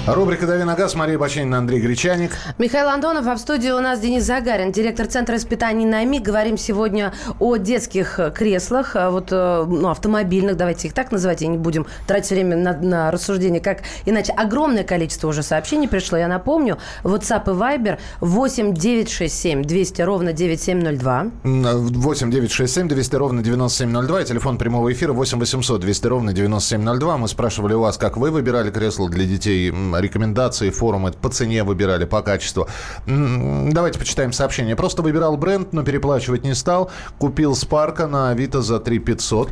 Рубрика 0.08 0.46
«Дави 0.46 0.64
на 0.64 0.76
газ». 0.76 0.94
Мария 0.94 1.18
Баченина, 1.18 1.58
Андрей 1.58 1.80
Гречаник. 1.80 2.32
Михаил 2.60 2.90
Антонов, 2.90 3.26
а 3.26 3.34
в 3.34 3.40
студии 3.40 3.72
у 3.72 3.80
нас 3.80 4.00
Денис 4.00 4.24
Загарин, 4.24 4.72
директор 4.72 5.08
Центра 5.08 5.36
испытаний 5.36 5.88
НАМИ. 5.88 6.20
Говорим 6.20 6.58
сегодня 6.58 7.12
о 7.40 7.58
детских 7.58 8.20
креслах, 8.36 8.96
а 8.96 9.10
вот, 9.10 9.30
э, 9.32 9.66
ну, 9.68 9.90
автомобильных, 9.90 10.58
давайте 10.58 10.90
их 10.90 10.94
так 10.94 11.12
называть, 11.12 11.42
и 11.42 11.48
не 11.48 11.58
будем 11.58 11.88
тратить 12.06 12.30
время 12.30 12.56
на, 12.56 12.74
на 12.78 13.10
рассуждение, 13.10 13.60
как 13.60 13.80
иначе. 14.06 14.32
Огромное 14.34 14.84
количество 14.84 15.28
уже 15.28 15.42
сообщений 15.42 15.88
пришло, 15.88 16.20
я 16.20 16.28
напомню. 16.28 16.78
WhatsApp 17.04 17.46
и 17.46 17.58
Viber 17.58 17.98
8 18.22 18.76
967 18.76 19.64
200 19.64 20.02
ровно 20.04 20.34
9702. 20.34 21.32
8 21.44 22.32
967 22.32 22.88
200 22.90 23.16
ровно 23.16 23.42
9702. 23.42 24.22
И 24.22 24.26
телефон 24.26 24.60
прямого 24.60 24.94
эфира 24.94 25.14
8 25.14 25.40
800 25.40 25.82
200 25.82 26.08
ровно 26.08 26.32
9702. 26.32 27.18
Мы 27.18 27.28
спрашивали 27.28 27.74
у 27.74 27.80
вас, 27.80 27.98
как 27.98 28.18
вы 28.18 28.30
выбирали 28.30 28.70
кресло 28.70 29.10
для 29.10 29.26
детей 29.26 29.72
рекомендации 30.00 30.70
форумы 30.70 31.12
по 31.12 31.30
цене 31.30 31.64
выбирали, 31.64 32.06
по 32.06 32.22
качеству. 32.22 32.68
Давайте 33.06 34.00
почитаем 34.00 34.34
сообщение. 34.34 34.76
Просто 34.76 35.02
выбирал 35.02 35.38
бренд, 35.38 35.74
но 35.74 35.84
переплачивать 35.84 36.44
не 36.44 36.54
стал. 36.54 36.92
Купил 37.18 37.56
Спарка 37.56 38.08
на 38.08 38.30
Авито 38.30 38.62
за 38.62 38.80
3 38.80 39.00
500. 39.00 39.50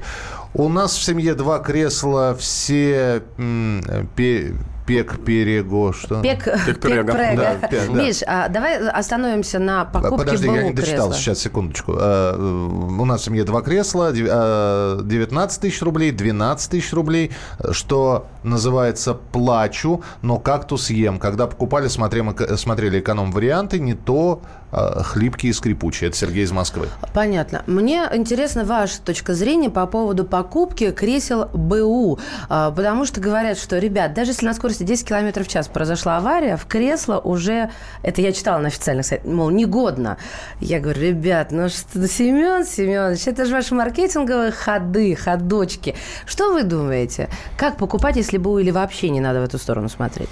У 0.55 0.69
нас 0.69 0.93
в 0.93 1.03
семье 1.03 1.33
два 1.33 1.59
кресла, 1.59 2.35
все 2.37 3.23
Пек 4.85 5.23
Перего, 5.23 5.93
что? 5.93 6.21
Пек, 6.21 6.43
пек 6.43 6.79
Прега. 6.79 7.13
Да, 7.13 7.67
пек, 7.67 7.87
да. 7.87 7.93
Миш, 7.93 8.17
а 8.27 8.49
давай 8.49 8.77
остановимся 8.89 9.59
на 9.59 9.85
покупке 9.85 10.17
Подожди, 10.17 10.47
БУ 10.47 10.55
я 10.55 10.63
не 10.63 10.73
дочитал, 10.73 11.07
кресла. 11.07 11.21
сейчас, 11.21 11.39
секундочку. 11.39 11.95
А, 11.97 12.35
у 12.37 13.05
нас 13.05 13.21
в 13.21 13.25
семье 13.25 13.43
два 13.43 13.61
кресла, 13.61 14.11
19 14.11 15.61
тысяч 15.61 15.81
рублей, 15.81 16.11
12 16.11 16.71
тысяч 16.71 16.93
рублей, 16.93 17.31
что 17.71 18.27
называется 18.43 19.13
«плачу, 19.13 20.03
но 20.21 20.37
кактус 20.37 20.89
ем». 20.89 21.19
Когда 21.19 21.47
покупали, 21.47 21.87
смотрели, 21.87 22.55
смотрели 22.55 22.99
эконом-варианты, 22.99 23.79
не 23.79 23.93
то 23.93 24.41
хлипкие 24.73 25.51
и 25.51 25.53
скрипучие. 25.53 26.09
Это 26.09 26.17
Сергей 26.17 26.43
из 26.43 26.51
Москвы. 26.51 26.87
Понятно. 27.13 27.63
Мне 27.67 28.09
интересна 28.13 28.65
ваша 28.65 28.99
точка 29.01 29.33
зрения 29.33 29.69
по 29.69 29.85
поводу 29.85 30.25
покупки 30.25 30.91
кресел 30.91 31.45
БУ. 31.53 32.19
А, 32.49 32.71
потому 32.71 33.05
что 33.05 33.21
говорят, 33.21 33.57
что, 33.57 33.77
ребят, 33.77 34.13
даже 34.13 34.31
если 34.31 34.45
на 34.45 34.53
скорости 34.53 34.83
10 34.83 35.07
км 35.07 35.43
в 35.43 35.47
час 35.47 35.67
произошла 35.67 36.17
авария, 36.17 36.57
в 36.57 36.65
кресло 36.65 37.19
уже, 37.19 37.69
это 38.01 38.21
я 38.21 38.31
читала 38.31 38.59
на 38.59 38.67
официальных 38.67 39.05
сайтах, 39.05 39.31
мол, 39.31 39.49
негодно. 39.49 40.17
Я 40.59 40.79
говорю, 40.79 41.01
ребят, 41.01 41.51
ну 41.51 41.69
что, 41.69 42.07
Семен 42.07 42.65
Семенович, 42.65 43.27
это 43.27 43.45
же 43.45 43.53
ваши 43.53 43.75
маркетинговые 43.75 44.51
ходы, 44.51 45.15
ходочки. 45.15 45.95
Что 46.25 46.51
вы 46.53 46.63
думаете? 46.63 47.29
Как 47.57 47.77
покупать, 47.77 48.15
если 48.15 48.37
БУ 48.37 48.59
или 48.59 48.71
вообще 48.71 49.09
не 49.09 49.19
надо 49.19 49.41
в 49.41 49.43
эту 49.43 49.57
сторону 49.57 49.89
смотреть? 49.89 50.29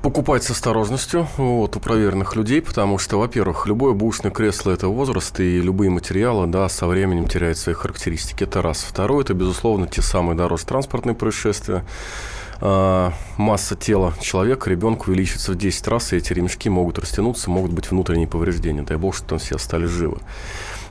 Покупать 0.00 0.42
с 0.42 0.50
осторожностью 0.50 1.28
вот, 1.36 1.76
у 1.76 1.80
проверенных 1.80 2.36
людей, 2.36 2.62
потому 2.62 2.96
что, 2.96 3.18
во-первых, 3.18 3.66
любое 3.66 3.92
бушное 3.92 4.30
кресло– 4.30 4.70
это 4.72 4.88
возраст, 4.88 5.38
и 5.40 5.60
любые 5.60 5.90
материалы 5.90 6.46
да, 6.46 6.70
со 6.70 6.86
временем 6.86 7.28
теряют 7.28 7.58
свои 7.58 7.74
характеристики. 7.74 8.44
Это 8.44 8.62
раз. 8.62 8.82
Второе– 8.82 9.24
это, 9.24 9.34
безусловно, 9.34 9.86
те 9.86 10.00
самые 10.00 10.38
дорожно-транспортные 10.38 11.14
происшествия. 11.14 11.84
А, 12.62 13.12
масса 13.36 13.76
тела 13.76 14.14
человека, 14.22 14.70
ребенка 14.70 15.10
увеличится 15.10 15.52
в 15.52 15.56
10 15.56 15.86
раз, 15.88 16.14
и 16.14 16.16
эти 16.16 16.32
ремешки 16.32 16.70
могут 16.70 16.98
растянуться, 16.98 17.50
могут 17.50 17.72
быть 17.72 17.90
внутренние 17.90 18.26
повреждения. 18.26 18.82
Дай 18.82 18.96
бог, 18.96 19.14
что 19.14 19.26
там 19.26 19.38
все 19.38 19.56
остались 19.56 19.90
живы. 19.90 20.16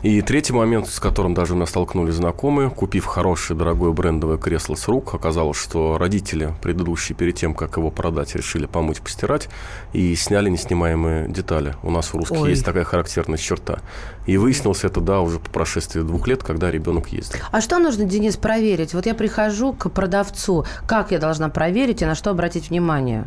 И 0.03 0.21
третий 0.21 0.51
момент, 0.51 0.89
с 0.89 0.99
которым 0.99 1.33
даже 1.33 1.53
у 1.53 1.55
меня 1.55 1.65
столкнулись 1.65 2.15
знакомые, 2.15 2.69
купив 2.69 3.05
хорошее, 3.05 3.57
дорогое 3.57 3.93
брендовое 3.93 4.37
кресло 4.37 4.75
с 4.75 4.89
рук, 4.89 5.13
оказалось, 5.13 5.55
что 5.55 5.97
родители 5.97 6.53
предыдущие, 6.61 7.15
перед 7.15 7.35
тем, 7.35 7.53
как 7.53 7.77
его 7.77 7.89
продать, 7.89 8.35
решили 8.35 8.65
помыть, 8.65 8.99
постирать 8.99 9.47
и 9.93 10.13
сняли 10.15 10.49
неснимаемые 10.49 11.29
детали. 11.29 11.75
У 11.83 11.89
нас 11.89 12.13
у 12.13 12.17
русских 12.17 12.41
Ой. 12.41 12.49
есть 12.49 12.65
такая 12.65 12.83
характерная 12.83 13.37
черта. 13.37 13.79
И 14.25 14.35
выяснилось 14.35 14.83
это, 14.83 14.99
да, 14.99 15.21
уже 15.21 15.39
по 15.39 15.49
прошествии 15.49 16.01
двух 16.01 16.27
лет, 16.27 16.43
когда 16.43 16.69
ребенок 16.69 17.07
ездил. 17.07 17.39
А 17.49 17.61
что 17.61 17.79
нужно, 17.79 18.03
Денис, 18.03 18.35
проверить? 18.35 18.93
Вот 18.93 19.05
я 19.05 19.13
прихожу 19.13 19.71
к 19.71 19.89
продавцу, 19.89 20.65
как 20.85 21.11
я 21.11 21.19
должна 21.19 21.47
проверить 21.47 22.01
и 22.01 22.05
на 22.05 22.15
что 22.15 22.31
обратить 22.31 22.71
внимание? 22.71 23.25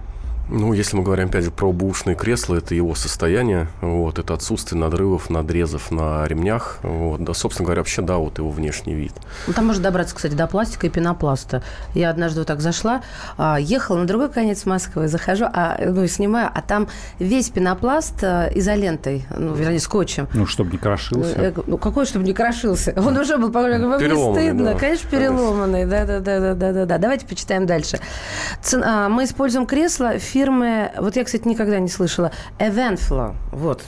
Ну, 0.49 0.73
если 0.73 0.97
мы 0.97 1.03
говорим, 1.03 1.27
опять 1.27 1.45
же, 1.45 1.51
про 1.51 1.73
бушные 1.73 2.15
кресла, 2.15 2.57
это 2.57 2.75
его 2.75 2.95
состояние, 2.95 3.69
вот, 3.81 4.19
это 4.19 4.35
отсутствие 4.35 4.81
надрывов, 4.81 5.29
надрезов 5.29 5.91
на 5.91 6.27
ремнях, 6.27 6.79
вот, 6.83 7.23
да, 7.25 7.35
собственно 7.35 7.67
говоря, 7.67 7.81
вообще, 7.81 8.03
да, 8.03 8.19
вот 8.19 8.39
его 8.39 8.51
внешний 8.51 8.95
вид. 8.95 9.13
Ну, 9.49 9.53
там 9.53 9.67
можно 9.67 9.83
добраться, 9.83 10.15
кстати, 10.15 10.35
до 10.35 10.47
пластика 10.47 10.87
и 10.87 10.91
пенопласта. 10.91 11.63
Я 11.95 12.11
однажды 12.11 12.41
вот 12.41 12.47
так 12.47 12.61
зашла, 12.61 13.03
а, 13.37 13.59
ехала 13.59 13.97
на 13.97 14.07
другой 14.07 14.31
конец 14.31 14.67
Москвы, 14.67 15.09
захожу, 15.09 15.47
а, 15.53 15.79
ну, 15.85 16.07
снимаю, 16.07 16.49
а 16.55 16.63
там 16.63 16.89
весь 17.19 17.51
пенопласт 17.51 18.23
а, 18.23 18.49
изолентой, 18.55 19.27
ну, 19.37 19.53
вернее, 19.55 19.81
скотчем. 19.81 20.29
Ну, 20.33 20.47
чтобы 20.47 20.71
не 20.71 20.79
крошился. 20.79 21.55
Ну, 21.67 21.77
какой, 21.77 22.07
чтобы 22.07 22.25
не 22.25 22.33
крошился? 22.33 22.95
Он 22.97 23.17
уже 23.19 23.37
был, 23.37 23.51
вам 23.51 23.69
не 23.69 24.35
стыдно? 24.35 24.73
Да. 24.73 24.79
Конечно, 24.79 25.11
переломанный, 25.11 25.87
да-да-да-да-да. 25.87 26.99
Давайте 26.99 27.27
почитаем 27.27 27.67
дальше. 27.67 27.99
Цена, 28.63 29.09
мы 29.09 29.25
используем 29.25 29.67
кресло 29.67 30.19
фирмы, 30.37 30.93
вот 30.99 31.17
я, 31.17 31.25
кстати, 31.25 31.49
никогда 31.49 31.79
не 31.79 31.89
слышала, 31.89 32.31
Eventflow. 32.59 33.35
Вот. 33.53 33.83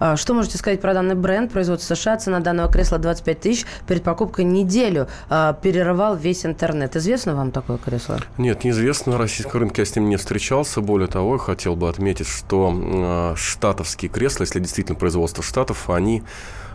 А, 0.00 0.16
что 0.16 0.34
можете 0.34 0.58
сказать 0.58 0.80
про 0.80 0.94
данный 0.94 1.14
бренд? 1.14 1.52
Производство 1.52 1.94
США, 1.94 2.16
цена 2.16 2.40
данного 2.40 2.68
кресла 2.68 2.98
25 2.98 3.40
тысяч. 3.40 3.66
Перед 3.86 4.02
покупкой 4.02 4.44
неделю 4.44 5.06
а, 5.30 5.52
перерывал 5.52 6.16
весь 6.16 6.44
интернет. 6.44 6.96
Известно 6.96 7.36
вам 7.36 7.52
такое 7.52 7.78
кресло? 7.78 8.18
Нет, 8.36 8.64
неизвестно. 8.64 9.12
На 9.12 9.18
российском 9.18 9.60
рынке 9.60 9.82
я 9.82 9.86
с 9.86 9.94
ним 9.94 10.08
не 10.08 10.16
встречался. 10.16 10.80
Более 10.80 11.06
того, 11.06 11.38
хотел 11.38 11.76
бы 11.76 11.88
отметить, 11.88 12.26
что 12.26 12.74
а, 12.74 13.34
штатовские 13.36 14.10
кресла, 14.10 14.42
если 14.42 14.58
действительно 14.58 14.98
производство 14.98 15.44
штатов, 15.44 15.88
они 15.88 16.24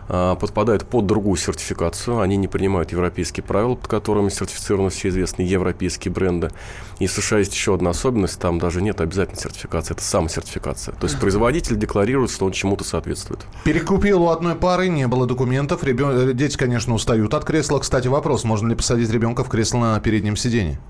подпадают 0.08 0.86
под 0.86 1.06
другую 1.06 1.36
сертификацию. 1.36 2.20
Они 2.20 2.36
не 2.36 2.48
принимают 2.48 2.92
европейские 2.92 3.44
правила, 3.44 3.74
под 3.74 3.86
которыми 3.88 4.30
сертифицированы 4.30 4.90
все 4.90 5.08
известные 5.08 5.48
европейские 5.48 6.12
бренды. 6.12 6.50
И 6.98 7.06
в 7.06 7.12
США 7.12 7.38
есть 7.38 7.52
еще 7.52 7.74
одна 7.74 7.90
особенность, 7.90 8.40
там 8.40 8.58
даже 8.58 8.82
нет 8.82 9.00
обязательной 9.00 9.40
сертификации, 9.40 9.94
это 9.94 10.02
самосертификация. 10.02 10.94
То 10.94 11.06
есть 11.06 11.20
производитель 11.20 11.76
декларирует, 11.76 12.30
что 12.30 12.46
он 12.46 12.52
чему-то 12.52 12.84
соответствует. 12.84 13.46
Перекупил 13.64 14.22
у 14.22 14.28
одной 14.30 14.54
пары, 14.54 14.88
не 14.88 15.06
было 15.06 15.26
документов. 15.26 15.84
Ребен... 15.84 16.36
Дети, 16.36 16.56
конечно, 16.56 16.94
устают 16.94 17.34
от 17.34 17.44
кресла. 17.44 17.78
Кстати, 17.78 18.08
вопрос, 18.08 18.44
можно 18.44 18.68
ли 18.68 18.74
посадить 18.74 19.10
ребенка 19.10 19.44
в 19.44 19.48
кресло 19.48 19.78
на 19.78 20.00
переднем 20.00 20.36
сиденье? 20.36 20.80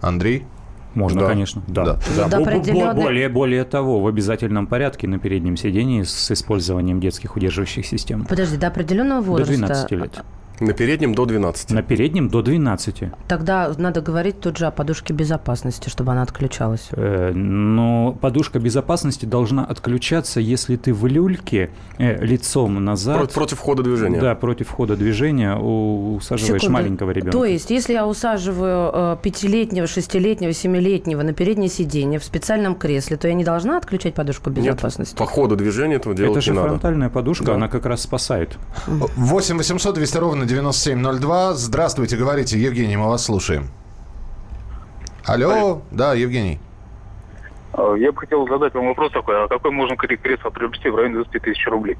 Андрей? 0.00 0.46
Можно, 0.94 1.20
да. 1.22 1.26
конечно. 1.28 1.62
Да. 1.66 1.84
Да. 1.84 1.98
Да. 2.16 2.28
Да. 2.28 2.38
Определенный... 2.38 3.02
Более, 3.02 3.28
более 3.28 3.64
того, 3.64 4.00
в 4.00 4.06
обязательном 4.06 4.66
порядке 4.66 5.06
на 5.06 5.18
переднем 5.18 5.56
сидении 5.56 6.02
с 6.02 6.30
использованием 6.30 7.00
детских 7.00 7.36
удерживающих 7.36 7.86
систем. 7.86 8.24
Подожди, 8.24 8.56
до 8.56 8.68
определенного 8.68 9.20
возраста. 9.20 9.52
До 9.52 9.58
12 9.58 9.90
лет. 9.92 10.24
На 10.60 10.72
переднем 10.72 11.14
до 11.14 11.24
12. 11.24 11.70
На 11.70 11.82
переднем 11.82 12.28
до 12.28 12.42
12. 12.42 13.04
Тогда 13.28 13.72
надо 13.76 14.00
говорить 14.00 14.40
тут 14.40 14.56
же 14.56 14.66
о 14.66 14.70
подушке 14.70 15.12
безопасности, 15.12 15.88
чтобы 15.88 16.12
она 16.12 16.22
отключалась. 16.22 16.88
Э, 16.92 17.32
но 17.32 18.16
подушка 18.20 18.58
безопасности 18.58 19.24
должна 19.24 19.64
отключаться, 19.64 20.40
если 20.40 20.76
ты 20.76 20.92
в 20.92 21.06
люльке 21.06 21.70
э, 21.98 22.24
лицом 22.24 22.84
назад. 22.84 23.18
Против, 23.18 23.34
против 23.34 23.58
хода 23.58 23.82
движения. 23.82 24.20
Да, 24.20 24.34
против 24.34 24.70
хода 24.70 24.96
движения 24.96 25.54
усаживаешь 25.54 26.62
Секунду. 26.62 26.72
маленького 26.72 27.10
ребенка. 27.12 27.32
То 27.32 27.44
есть, 27.44 27.70
если 27.70 27.92
я 27.92 28.06
усаживаю 28.06 28.90
э, 28.92 29.16
пятилетнего, 29.22 29.86
шестилетнего, 29.86 30.52
семилетнего 30.52 31.22
на 31.22 31.32
переднее 31.32 31.68
сиденье 31.68 32.18
в 32.18 32.24
специальном 32.24 32.74
кресле, 32.74 33.16
то 33.16 33.28
я 33.28 33.34
не 33.34 33.44
должна 33.44 33.76
отключать 33.78 34.14
подушку 34.14 34.50
безопасности? 34.50 35.12
Нет, 35.12 35.18
по 35.18 35.26
ходу 35.26 35.54
движения 35.54 35.96
этого 35.96 36.14
делать 36.14 36.32
Это 36.32 36.40
же 36.40 36.50
не 36.52 36.58
фронтальная 36.58 37.08
надо. 37.08 37.14
подушка, 37.14 37.44
да. 37.46 37.54
она 37.54 37.68
как 37.68 37.86
раз 37.86 38.02
спасает. 38.02 38.58
8 38.86 39.56
800 39.56 39.94
200 39.94 40.16
ровно 40.18 40.47
9702. 40.48 41.52
Здравствуйте, 41.54 42.16
говорите, 42.16 42.58
Евгений, 42.58 42.96
мы 42.96 43.08
вас 43.08 43.24
слушаем. 43.24 43.68
Алло, 45.26 45.82
да, 45.90 46.14
Евгений. 46.14 46.58
А, 47.74 47.94
я 47.94 48.10
бы 48.12 48.18
хотел 48.18 48.48
задать 48.48 48.72
вам 48.74 48.86
вопрос 48.86 49.12
такой, 49.12 49.44
а 49.44 49.48
какой 49.48 49.70
можно 49.70 49.94
кресло 49.96 50.48
приобрести 50.48 50.88
в 50.88 50.96
районе 50.96 51.16
20 51.16 51.42
тысяч 51.42 51.66
рублей? 51.66 51.98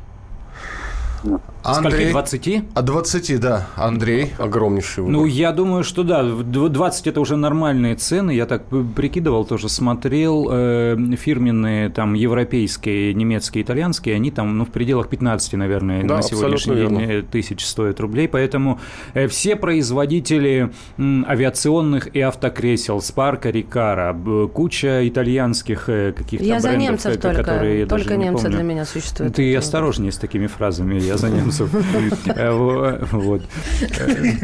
Андрей. 1.62 2.10
Скольки, 2.10 2.12
20? 2.12 2.62
От 2.74 2.84
20, 2.84 3.40
да. 3.40 3.66
Андрей. 3.76 4.32
Огромнейший 4.38 5.04
выбор. 5.04 5.20
Ну, 5.20 5.26
я 5.26 5.52
думаю, 5.52 5.84
что 5.84 6.02
да, 6.02 6.22
в 6.22 6.42
20 6.42 7.06
это 7.06 7.20
уже 7.20 7.36
нормальные 7.36 7.96
цены. 7.96 8.30
Я 8.30 8.46
так 8.46 8.62
прикидывал, 8.94 9.44
тоже 9.44 9.68
смотрел. 9.68 10.48
Э, 10.50 10.96
фирменные 11.18 11.88
там 11.90 12.14
европейские, 12.14 13.12
немецкие, 13.14 13.64
итальянские, 13.64 14.14
они 14.16 14.30
там 14.30 14.56
ну, 14.58 14.64
в 14.64 14.70
пределах 14.70 15.08
15, 15.08 15.54
наверное, 15.54 16.04
Да, 16.04 16.16
на 16.16 16.22
сегодняшний 16.22 16.74
день 16.76 16.82
верно. 16.98 17.12
э, 17.12 17.22
тысяч 17.22 17.64
стоят 17.66 18.00
рублей. 18.00 18.28
Поэтому 18.28 18.78
э, 19.14 19.26
все 19.28 19.56
производители 19.56 20.70
м, 20.96 21.24
авиационных 21.28 22.14
и 22.14 22.20
автокресел, 22.20 23.00
Спарка, 23.00 23.50
Рикара, 23.50 24.16
куча 24.52 25.06
итальянских 25.08 25.88
э, 25.88 26.12
каких-то 26.12 26.44
Я 26.44 26.60
за 26.60 26.68
брендов, 26.68 26.88
немцев 26.90 27.16
э, 27.16 27.18
только. 27.18 27.36
которые 27.38 27.86
Только 27.86 28.16
не 28.16 28.24
немцы 28.26 28.44
помню. 28.44 28.56
для 28.58 28.64
меня 28.64 28.84
существуют. 28.84 29.34
Ты 29.34 29.54
осторожнее 29.56 30.12
с 30.12 30.18
такими 30.18 30.46
фразами, 30.46 30.98
я 31.08 31.16
за 31.16 31.28
немцев. 31.30 31.70
Э, 32.26 32.50
во- 32.52 32.98
Вот. 33.12 33.42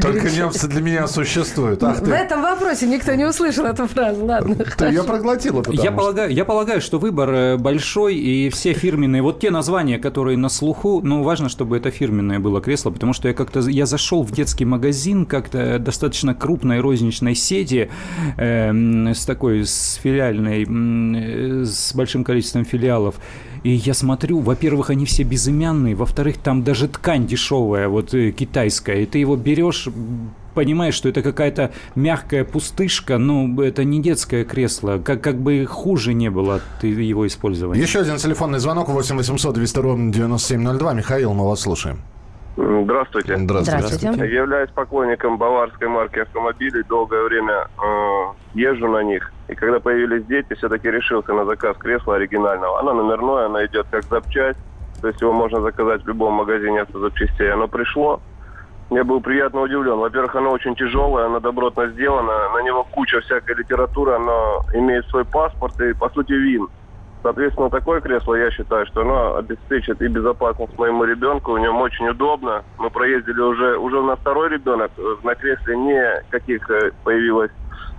Только 0.03 0.31
немцы 0.31 0.67
для 0.69 0.81
меня 0.81 1.07
существуют. 1.07 1.83
Ах 1.83 2.01
В 2.01 2.05
ты. 2.05 2.11
этом 2.13 2.43
вопросе 2.43 2.87
никто 2.87 3.15
не 3.15 3.25
услышал 3.25 3.65
эту 3.67 3.87
фразу. 3.87 4.25
Ладно. 4.25 4.57
Ты 4.77 4.87
ее 4.87 5.03
проглотила, 5.05 5.63
Я 5.71 5.83
что- 5.85 5.93
полагаю, 5.93 6.33
я 6.33 6.45
полагаю, 6.45 6.81
что 6.81 6.99
выбор 6.99 7.31
э, 7.31 7.57
большой, 7.57 8.17
и 8.17 8.49
все 8.51 8.73
фирменные, 8.73 9.23
вот 9.23 9.41
те 9.41 9.51
названия, 9.51 9.99
которые 9.99 10.37
на 10.39 10.49
слуху, 10.49 11.01
ну, 11.03 11.23
важно, 11.23 11.49
чтобы 11.49 11.77
это 11.77 11.91
фирменное 11.91 12.39
было 12.41 12.61
кресло, 12.61 12.91
потому 12.91 13.13
что 13.13 13.29
я 13.29 13.35
как-то, 13.35 13.61
я 13.61 13.87
зашел 13.87 14.23
в 14.23 14.33
детский 14.33 14.65
магазин 14.65 15.27
как-то 15.27 15.79
достаточно 15.79 16.35
крупной 16.35 16.81
розничной 16.81 17.35
сети, 17.35 17.91
эм, 18.37 19.09
с 19.15 19.25
такой, 19.27 19.65
с 19.65 20.01
филиальной, 20.03 20.65
э, 20.65 21.65
с 21.65 21.95
большим 21.95 22.25
количеством 22.25 22.65
филиалов, 22.65 23.17
и 23.65 23.71
я 23.71 23.95
смотрю, 23.95 24.41
во-первых, 24.41 24.91
они 24.91 25.07
все 25.07 25.23
безымянные, 25.23 25.95
во-вторых, 25.95 26.37
там 26.37 26.63
даже 26.63 26.87
ткань 26.87 27.27
дешевая, 27.27 27.89
вот 27.89 28.13
э, 28.13 28.31
китайская, 28.31 29.01
и 29.01 29.07
ты 29.07 29.19
его 29.19 29.37
берешь, 29.37 29.89
понимаешь, 30.55 30.95
что 30.95 31.09
это 31.09 31.23
какая-то 31.23 31.73
мягкая 31.95 32.45
пустышка, 32.45 33.17
но 33.17 33.63
это 33.63 33.83
не 33.85 34.03
детское 34.03 34.45
кресло, 34.45 34.99
как, 34.99 35.23
как 35.23 35.41
бы 35.41 35.65
хуже 35.65 36.13
не 36.13 36.31
было 36.31 36.57
от 36.57 36.85
его 36.85 37.27
использования. 37.27 37.81
Еще 37.81 38.01
один 38.01 38.19
телефонный 38.19 38.59
звонок 38.59 38.91
8 38.91 39.17
800 39.17 39.55
200 39.55 39.79
ровно 39.79 40.13
9702. 40.13 40.93
Михаил, 40.93 41.33
мы 41.33 41.49
вас 41.49 41.61
слушаем. 41.61 42.01
Здравствуйте. 42.57 43.37
Здравствуйте. 43.37 43.89
Здравствуйте. 43.89 44.35
Являюсь 44.35 44.71
поклонником 44.71 45.39
баварской 45.39 45.89
марки 45.89 46.21
автомобилей. 46.21 46.85
Долгое 46.89 47.25
время 47.25 47.67
э, 47.83 48.33
езжу 48.55 48.89
на 48.89 49.03
них. 49.03 49.33
И 49.49 49.55
когда 49.55 49.81
появились 49.81 50.25
дети, 50.27 50.55
все-таки 50.55 50.91
решился 50.91 51.33
на 51.33 51.45
заказ 51.45 51.77
кресла 51.77 52.17
оригинального. 52.17 52.79
Оно 52.79 52.95
номерное, 52.95 53.47
оно 53.47 53.65
идет 53.65 53.87
как 53.91 54.05
запчасть. 54.05 54.59
То 55.01 55.09
есть 55.09 55.21
его 55.21 55.33
можно 55.33 55.61
заказать 55.61 56.03
в 56.03 56.09
любом 56.09 56.35
магазине 56.35 56.83
автозапчастей. 56.83 57.53
Оно 57.53 57.67
пришло. 57.67 58.21
Я 58.91 59.03
был 59.03 59.21
приятно 59.21 59.63
удивлен. 59.63 59.99
Во-первых, 59.99 60.37
оно 60.37 60.51
очень 60.51 60.77
тяжелое, 60.77 61.27
оно 61.27 61.41
добротно 61.41 61.89
сделано. 61.89 62.51
На 62.55 62.63
него 62.63 62.85
куча 62.85 63.21
всякой 63.21 63.57
литературы. 63.57 64.15
Оно 64.15 64.65
имеет 64.75 65.07
свой 65.07 65.25
паспорт 65.25 65.81
и, 65.81 65.93
по 65.93 66.09
сути, 66.11 66.33
ВИН. 66.33 66.69
Соответственно, 67.25 67.71
такое 67.71 68.03
кресло, 68.03 68.35
я 68.35 68.51
считаю, 68.51 68.85
что 68.85 69.01
оно 69.01 69.37
обеспечит 69.37 70.03
и 70.03 70.09
безопасность 70.09 70.79
моему 70.79 71.05
ребенку. 71.05 71.53
В 71.53 71.59
нем 71.59 71.81
очень 71.81 72.07
удобно. 72.07 72.63
Мы 72.77 72.91
проездили 72.91 73.41
уже, 73.41 73.79
уже 73.79 73.99
у 73.99 74.05
нас 74.05 74.19
второй 74.19 74.51
ребенок. 74.51 74.93
э, 74.99 75.17
На 75.23 75.35
кресле 75.35 75.75
никаких 75.75 76.69
э, 76.69 76.91
появилось. 77.03 77.51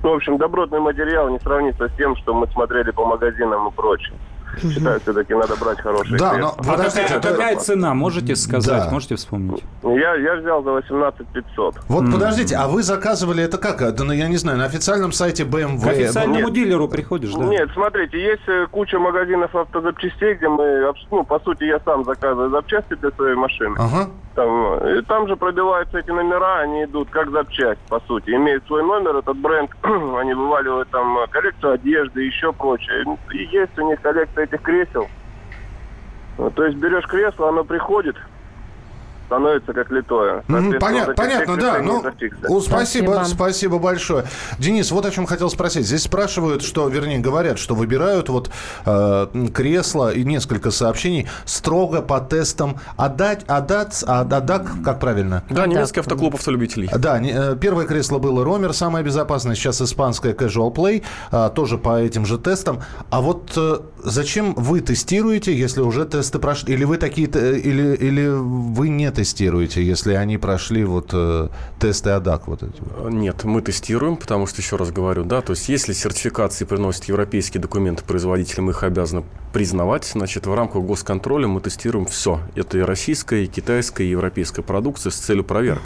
Ну, 0.03 0.11
в 0.11 0.13
общем, 0.17 0.37
добротный 0.37 0.79
материал 0.79 1.27
не 1.29 1.39
сравнится 1.39 1.87
с 1.89 1.91
тем, 1.93 2.15
что 2.17 2.35
мы 2.35 2.45
смотрели 2.49 2.91
по 2.91 3.03
магазинам 3.03 3.67
и 3.67 3.71
прочее. 3.71 4.15
Считаю, 4.59 4.99
все-таки 5.01 5.33
надо 5.33 5.55
брать 5.55 5.79
хорошие 5.81 6.17
Да, 6.17 6.33
кресла. 6.35 6.55
но 6.57 6.63
подождите, 6.63 7.07
какая, 7.13 7.33
какая 7.33 7.55
цена, 7.57 7.93
можете 7.93 8.35
сказать, 8.35 8.85
Да. 8.85 8.91
можете 8.91 9.15
вспомнить? 9.15 9.63
Я, 9.83 10.15
я 10.15 10.35
взял 10.35 10.63
за 10.63 10.71
18 10.71 11.27
500. 11.27 11.75
Вот 11.87 12.11
подождите, 12.11 12.55
а 12.55 12.67
вы 12.67 12.83
заказывали 12.83 13.43
это 13.43 13.57
как? 13.57 13.79
Да, 13.95 14.03
ну, 14.03 14.11
я 14.13 14.27
не 14.27 14.37
знаю, 14.37 14.57
на 14.57 14.65
официальном 14.65 15.11
сайте 15.11 15.43
BMW? 15.43 15.83
К 15.83 15.87
официальному 15.87 16.45
Нет. 16.45 16.53
дилеру 16.53 16.87
приходишь, 16.87 17.33
да? 17.33 17.45
Нет, 17.45 17.69
смотрите, 17.73 18.19
есть 18.21 18.47
э, 18.47 18.67
куча 18.71 18.99
магазинов 18.99 19.55
автозапчастей, 19.55 20.35
где 20.35 20.47
мы, 20.47 20.93
ну, 21.11 21.23
по 21.23 21.39
сути, 21.39 21.63
я 21.65 21.79
сам 21.85 22.03
заказываю 22.05 22.49
запчасти 22.49 22.95
для 22.95 23.11
своей 23.11 23.35
машины. 23.35 23.75
Ага. 23.77 24.09
Там, 24.35 24.49
э, 24.81 24.99
и 24.99 25.01
там 25.03 25.27
же 25.27 25.35
пробиваются 25.35 25.97
эти 25.99 26.11
номера, 26.11 26.59
они 26.59 26.83
идут 26.83 27.09
как 27.09 27.31
запчасть, 27.31 27.79
по 27.89 27.99
сути. 28.01 28.31
Имеет 28.31 28.65
свой 28.67 28.83
номер, 28.83 29.15
этот 29.17 29.37
бренд, 29.37 29.71
они 29.83 30.33
вываливают 30.33 30.89
там 30.89 31.17
э, 31.19 31.27
коллекцию 31.29 31.73
одежды 31.73 32.23
и 32.23 32.27
еще 32.27 32.51
прочее. 32.53 33.05
И 33.33 33.43
есть 33.45 33.77
у 33.77 33.87
них 33.89 34.01
коллекция 34.01 34.44
этих 34.45 34.61
кресел. 34.61 35.07
То 36.37 36.65
есть 36.65 36.77
берешь 36.77 37.05
кресло, 37.07 37.49
оно 37.49 37.63
приходит, 37.63 38.15
становится 39.25 39.73
как 39.73 39.89
литое. 39.91 40.43
Соответственно, 40.47 40.79
Понятно, 40.79 41.13
понятно, 41.15 41.57
да. 41.57 41.79
Ну, 41.81 42.01
зафиксировать. 42.01 42.49
у- 42.49 42.61
спасибо, 42.61 43.11
Спасибо. 43.13 43.35
спасибо 43.35 43.79
большое. 43.79 44.25
Денис, 44.59 44.91
вот 44.91 45.05
о 45.05 45.11
чем 45.11 45.25
хотел 45.25 45.49
спросить. 45.49 45.85
Здесь 45.85 46.03
спрашивают, 46.03 46.61
что, 46.63 46.87
вернее, 46.87 47.19
говорят, 47.19 47.59
что 47.59 47.75
выбирают 47.75 48.29
вот 48.29 48.49
э, 48.85 49.27
кресло 49.53 50.11
и 50.11 50.23
несколько 50.23 50.71
сообщений 50.71 51.27
строго 51.45 52.01
по 52.01 52.19
тестам 52.19 52.77
АДАТ, 52.97 53.43
АДАТ, 53.47 54.03
АДАДАК, 54.05 54.83
как 54.83 54.99
правильно? 54.99 55.43
Да, 55.49 55.65
немецкий 55.67 55.99
автоклуб 56.01 56.35
автолюбителей. 56.35 56.89
Да, 56.95 57.19
не- 57.19 57.31
э, 57.33 57.55
первое 57.59 57.85
кресло 57.85 58.19
было 58.19 58.43
Ромер, 58.43 58.73
самое 58.73 59.03
безопасное. 59.03 59.55
Сейчас 59.55 59.81
испанское 59.81 60.33
Casual 60.33 60.73
Play, 60.73 61.03
а, 61.31 61.49
тоже 61.49 61.77
по 61.77 61.99
этим 61.99 62.25
же 62.25 62.37
тестам. 62.37 62.81
А 63.09 63.21
вот 63.21 63.53
э, 63.55 63.79
зачем 64.03 64.53
вы 64.55 64.81
тестируете, 64.81 65.55
если 65.55 65.81
уже 65.81 66.05
тесты 66.05 66.39
прошли? 66.39 66.73
Или 66.73 66.83
вы 66.83 66.97
такие, 66.97 67.27
те- 67.27 67.57
или, 67.57 67.95
или 67.95 68.27
вы 68.27 68.89
не 68.89 69.11
тестируете, 69.15 69.83
если 69.83 70.13
они 70.13 70.37
прошли 70.37 70.83
вот 70.83 71.09
э, 71.13 71.49
тесты 71.79 72.11
АДАК 72.11 72.47
вот 72.47 72.63
эти? 72.63 72.81
вот? 72.81 73.11
Нет, 73.11 73.43
мы 73.43 73.61
тестируем, 73.61 74.17
потому 74.17 74.45
что, 74.45 74.61
еще 74.61 74.75
раз 74.75 74.91
говорю, 74.91 75.23
да, 75.23 75.41
то 75.41 75.51
есть 75.53 75.69
если 75.69 75.93
сертификации 75.93 76.65
приносят 76.65 77.05
европейские 77.05 77.61
документы 77.61 78.03
производители, 78.03 78.61
мы 78.61 78.71
их 78.71 78.83
обязаны 78.83 79.23
признавать, 79.53 80.05
значит, 80.05 80.47
в 80.47 80.53
рамках 80.53 80.83
госконтроля 80.83 81.47
мы 81.47 81.61
тестируем 81.61 82.05
все. 82.05 82.41
Это 82.55 82.77
и 82.77 82.81
российская, 82.81 83.45
и 83.45 83.47
китайская, 83.47 84.03
и 84.03 84.09
европейская 84.09 84.61
продукция 84.61 85.11
с 85.11 85.15
целью 85.15 85.43
проверок. 85.43 85.83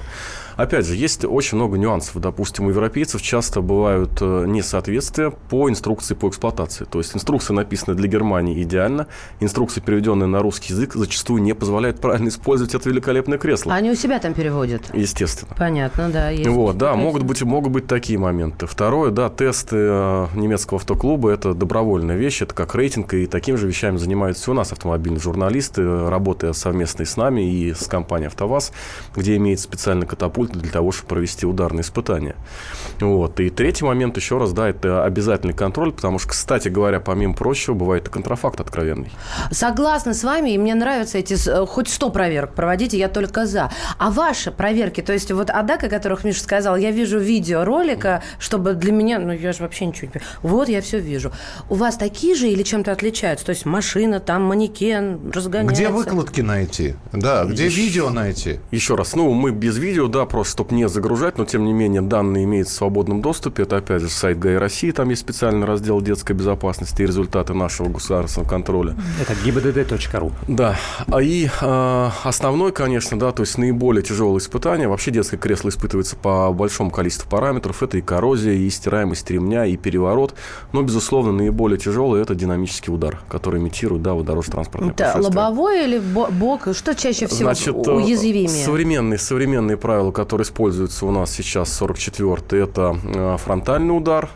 Опять 0.59 0.85
же, 0.85 0.95
есть 0.97 1.23
очень 1.23 1.55
много 1.55 1.77
нюансов. 1.77 2.19
Допустим, 2.19 2.65
у 2.65 2.69
европейцев 2.69 3.21
часто 3.21 3.61
бывают 3.61 4.11
э, 4.19 4.43
несоответствия 4.45 5.29
по 5.29 5.69
инструкции 5.69 6.15
по 6.15 6.27
эксплуатации. 6.27 6.83
То 6.83 6.99
есть 6.99 7.15
инструкция 7.15 7.53
написана 7.53 7.95
для 7.95 8.09
Германии 8.09 8.61
идеально, 8.61 9.07
инструкция, 9.39 9.81
переведенная 9.81 10.27
на 10.27 10.41
русский 10.41 10.73
язык, 10.73 10.95
зачастую 10.95 11.41
не 11.41 11.55
позволяет 11.55 12.01
правильно 12.01 12.27
использовать 12.27 12.75
это 12.75 12.89
великолепное 12.89 13.37
кресло. 13.37 13.73
Они 13.73 13.89
у 13.89 13.95
себя 13.95 14.19
там 14.19 14.33
переводят. 14.33 14.81
Естественно. 14.93 15.55
Понятно, 15.57 16.09
да. 16.09 16.29
есть. 16.29 16.49
Вот, 16.49 16.77
да, 16.77 16.93
могут 16.95 17.23
быть, 17.23 17.41
могут 17.41 17.71
быть 17.71 17.87
такие 17.87 18.19
моменты. 18.19 18.67
Второе, 18.67 19.11
да, 19.11 19.29
тесты 19.29 19.77
э, 19.77 20.27
немецкого 20.35 20.81
автоклуба– 20.81 21.29
это 21.31 21.53
добровольная 21.53 22.17
вещь, 22.17 22.41
это 22.41 22.53
как 22.53 22.75
рейтинг, 22.75 23.13
и 23.13 23.27
такими 23.27 23.55
же 23.55 23.65
вещами 23.65 23.95
занимаются 23.95 24.51
у 24.51 24.53
нас 24.53 24.73
автомобильные 24.73 25.21
журналисты, 25.21 25.83
э, 25.83 26.09
работая 26.09 26.51
совместно 26.51 27.05
с 27.05 27.15
нами, 27.15 27.49
и 27.49 27.73
с 27.73 27.87
компанией 27.87 28.27
«АвтоВАЗ», 28.27 28.73
где 29.15 29.37
имеется 29.37 29.63
специальный 29.63 30.05
катапульт 30.05 30.48
для 30.51 30.71
того, 30.71 30.91
чтобы 30.91 31.09
провести 31.09 31.45
ударные 31.45 31.81
испытания. 31.81 32.35
Вот. 32.99 33.39
И 33.39 33.49
третий 33.49 33.85
момент, 33.85 34.17
еще 34.17 34.37
раз, 34.37 34.51
да, 34.53 34.69
это 34.69 35.03
обязательный 35.03 35.53
контроль, 35.53 35.91
потому 35.91 36.19
что, 36.19 36.29
кстати 36.29 36.67
говоря, 36.67 36.99
помимо 36.99 37.33
прочего, 37.33 37.73
бывает 37.73 38.07
и 38.07 38.11
контрафакт 38.11 38.59
откровенный. 38.59 39.11
Согласна 39.51 40.13
с 40.13 40.23
вами, 40.23 40.51
и 40.51 40.57
мне 40.57 40.75
нравятся 40.75 41.17
эти, 41.17 41.35
э, 41.49 41.65
хоть 41.65 41.89
100 41.89 42.09
проверок 42.09 42.53
проводите, 42.53 42.97
я 42.97 43.09
только 43.09 43.45
за. 43.45 43.71
А 43.97 44.11
ваши 44.11 44.51
проверки, 44.51 45.01
то 45.01 45.13
есть 45.13 45.31
вот 45.31 45.49
АДАК, 45.49 45.85
о 45.85 45.89
которых 45.89 46.23
Миша 46.23 46.43
сказал, 46.43 46.75
я 46.77 46.91
вижу 46.91 47.19
видео 47.19 47.63
ролика, 47.63 48.23
чтобы 48.39 48.73
для 48.73 48.91
меня, 48.91 49.19
ну 49.19 49.31
я 49.31 49.53
же 49.53 49.63
вообще 49.63 49.85
ничего 49.85 50.07
не 50.07 50.11
понимаю. 50.13 50.33
Вот 50.41 50.69
я 50.69 50.81
все 50.81 50.99
вижу. 50.99 51.31
У 51.69 51.75
вас 51.75 51.95
такие 51.97 52.35
же 52.35 52.49
или 52.49 52.63
чем-то 52.63 52.91
отличаются? 52.91 53.45
То 53.45 53.51
есть 53.51 53.65
машина, 53.65 54.19
там 54.19 54.43
манекен, 54.43 55.31
разгоняется? 55.31 55.75
Где 55.75 55.89
выкладки 55.89 56.41
найти? 56.41 56.95
Да, 57.11 57.45
где 57.45 57.67
Ищ- 57.67 57.75
видео 57.75 58.09
найти? 58.09 58.59
Еще 58.71 58.95
раз, 58.95 59.15
ну, 59.15 59.33
мы 59.33 59.51
без 59.51 59.77
видео, 59.77 60.07
да, 60.07 60.25
просто 60.29 60.51
чтобы 60.51 60.75
не 60.75 60.87
загружать, 60.87 61.37
но 61.37 61.45
тем 61.45 61.65
не 61.65 61.73
менее 61.73 62.01
данные 62.01 62.43
имеются 62.45 62.73
в 62.75 62.77
свободном 62.77 63.21
доступе. 63.21 63.63
Это, 63.63 63.77
опять 63.77 64.01
же, 64.01 64.09
сайт 64.09 64.39
ГАИ 64.39 64.55
России, 64.55 64.91
там 64.91 65.09
есть 65.09 65.21
специальный 65.21 65.65
раздел 65.65 66.01
детской 66.01 66.33
безопасности 66.33 67.01
и 67.01 67.05
результаты 67.05 67.53
нашего 67.53 67.89
государственного 67.89 68.49
контроля. 68.49 68.95
Это 69.21 69.33
gibdd.ru. 69.33 70.31
Да, 70.47 70.77
а 71.07 71.21
и 71.21 71.47
э, 71.47 72.09
основной, 72.23 72.71
конечно, 72.71 73.17
да, 73.17 73.31
то 73.31 73.43
есть 73.43 73.57
наиболее 73.57 74.03
тяжелые 74.03 74.39
испытания. 74.39 74.87
Вообще 74.87 75.11
детское 75.11 75.37
кресло 75.37 75.69
испытывается 75.69 76.15
по 76.15 76.51
большому 76.51 76.91
количеству 76.91 77.29
параметров. 77.29 77.83
Это 77.83 77.97
и 77.97 78.01
коррозия, 78.01 78.53
и 78.53 78.69
стираемость 78.69 79.29
ремня, 79.31 79.65
и 79.65 79.77
переворот. 79.77 80.35
Но, 80.73 80.81
безусловно, 80.81 81.31
наиболее 81.31 81.77
тяжелый– 81.77 82.21
это 82.23 82.35
динамический 82.35 82.93
удар, 82.93 83.19
который 83.27 83.59
имитирует, 83.59 84.03
да, 84.03 84.13
вот 84.13 84.25
дорожно-транспортное 84.25 84.91
Это 84.91 85.19
лобовой 85.19 85.85
или 85.85 85.99
бок? 85.99 86.67
Что 86.73 86.95
чаще 86.95 87.27
всего 87.27 87.53
Значит, 87.53 87.75
э, 87.75 87.91
уязвимее? 87.91 88.65
Современные, 88.65 89.17
современные 89.17 89.77
правила, 89.77 90.11
которые 90.19 90.43
используются 90.43 91.05
у 91.05 91.11
нас 91.11 91.31
сейчас, 91.31 91.81
44-й, 91.81 92.61
это 92.61 92.97
э, 93.03 93.37
фронтальный 93.37 93.95
удар. 93.95 94.29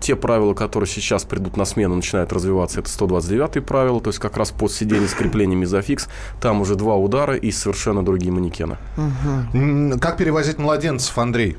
Те 0.00 0.14
правила, 0.14 0.54
которые 0.54 0.88
сейчас 0.88 1.24
придут 1.24 1.56
на 1.56 1.64
смену, 1.64 1.96
начинают 1.96 2.32
развиваться, 2.32 2.78
это 2.78 2.88
129-е 2.88 3.60
правило, 3.60 4.00
то 4.00 4.10
есть 4.10 4.20
как 4.20 4.36
раз 4.36 4.52
под 4.52 4.70
сиденье 4.70 5.08
с 5.08 5.14
креплением 5.14 5.64
изофикс. 5.64 6.08
Там 6.40 6.60
уже 6.60 6.76
два 6.76 6.94
удара 6.94 7.34
и 7.34 7.50
совершенно 7.50 8.04
другие 8.04 8.32
манекены. 8.32 8.76
Угу. 8.96 9.98
Как 9.98 10.16
перевозить 10.16 10.58
младенцев, 10.58 11.18
Андрей? 11.18 11.56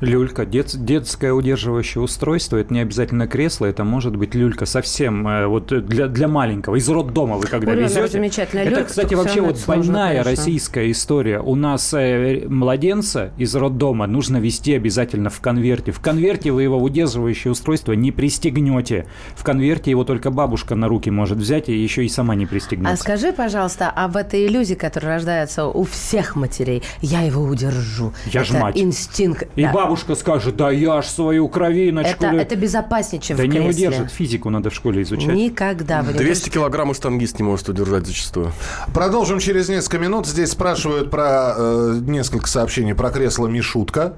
Люлька, 0.00 0.44
дет, 0.44 0.74
детское 0.84 1.32
удерживающее 1.32 2.02
устройство, 2.02 2.56
это 2.56 2.74
не 2.74 2.80
обязательно 2.80 3.26
кресло, 3.26 3.66
это 3.66 3.84
может 3.84 4.16
быть 4.16 4.34
люлька 4.34 4.66
совсем 4.66 5.26
э, 5.26 5.46
вот 5.46 5.66
для, 5.86 6.08
для 6.08 6.28
маленького, 6.28 6.76
из 6.76 6.88
роддома 6.88 7.36
вы 7.36 7.46
когда 7.46 7.72
Ой, 7.72 7.84
везете. 7.84 8.18
Это, 8.52 8.84
кстати, 8.84 9.14
вообще 9.14 9.40
вот 9.40 9.62
больная 9.66 10.22
конечно. 10.22 10.30
российская 10.30 10.90
история. 10.90 11.40
У 11.40 11.54
нас 11.54 11.94
э, 11.94 12.46
младенца 12.48 13.32
из 13.38 13.54
роддома 13.54 14.06
нужно 14.06 14.38
вести 14.38 14.74
обязательно 14.74 15.30
в 15.30 15.40
конверте. 15.40 15.92
В 15.92 16.00
конверте 16.00 16.50
вы 16.50 16.64
его 16.64 16.78
удерживающее 16.78 17.52
устройство 17.52 17.92
не 17.92 18.10
пристегнете. 18.10 19.06
В 19.36 19.44
конверте 19.44 19.90
его 19.90 20.04
только 20.04 20.30
бабушка 20.30 20.74
на 20.74 20.88
руки 20.88 21.10
может 21.10 21.38
взять 21.38 21.68
и 21.68 21.76
еще 21.76 22.04
и 22.04 22.08
сама 22.08 22.34
не 22.34 22.46
пристегнется. 22.46 22.94
А 22.94 22.96
скажи, 22.96 23.32
пожалуйста, 23.32 23.90
об 23.90 24.16
этой 24.16 24.46
иллюзии, 24.46 24.74
которая 24.74 25.14
рождается 25.14 25.66
у 25.66 25.84
всех 25.84 26.36
матерей. 26.36 26.82
Я 27.00 27.22
его 27.22 27.42
удержу. 27.42 28.12
Я 28.26 28.42
это 28.42 28.52
ж 28.52 28.60
мать. 28.60 28.76
инстинкт. 28.76 29.48
И 29.56 29.62
да. 29.62 29.83
Бабушка 29.84 30.14
скажет, 30.14 30.56
да 30.56 30.70
я 30.70 31.02
ж 31.02 31.06
свою 31.06 31.48
кровиночку. 31.48 32.24
Это, 32.24 32.36
это 32.36 32.56
безопаснее, 32.56 33.20
чем 33.20 33.36
да 33.36 33.42
в 33.42 33.46
кресле. 33.46 33.64
не 33.64 33.70
удержит. 33.70 34.10
Физику 34.10 34.48
надо 34.50 34.70
в 34.70 34.74
школе 34.74 35.02
изучать. 35.02 35.34
Никогда. 35.34 36.02
Вы 36.02 36.14
200 36.14 36.48
килограмм 36.48 36.94
штангист 36.94 37.38
не 37.38 37.44
может 37.44 37.68
удержать 37.68 38.06
зачастую. 38.06 38.52
Продолжим 38.94 39.38
через 39.40 39.68
несколько 39.68 39.98
минут. 39.98 40.26
Здесь 40.26 40.50
спрашивают 40.52 41.10
про 41.10 41.54
э, 41.56 41.98
несколько 42.02 42.48
сообщений 42.48 42.94
про 42.94 43.10
кресло 43.10 43.46
Мишутка. 43.46 44.14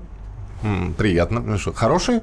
М, 0.63 0.95
приятно. 0.95 1.41
Ну 1.41 1.59
хорошие? 1.75 2.23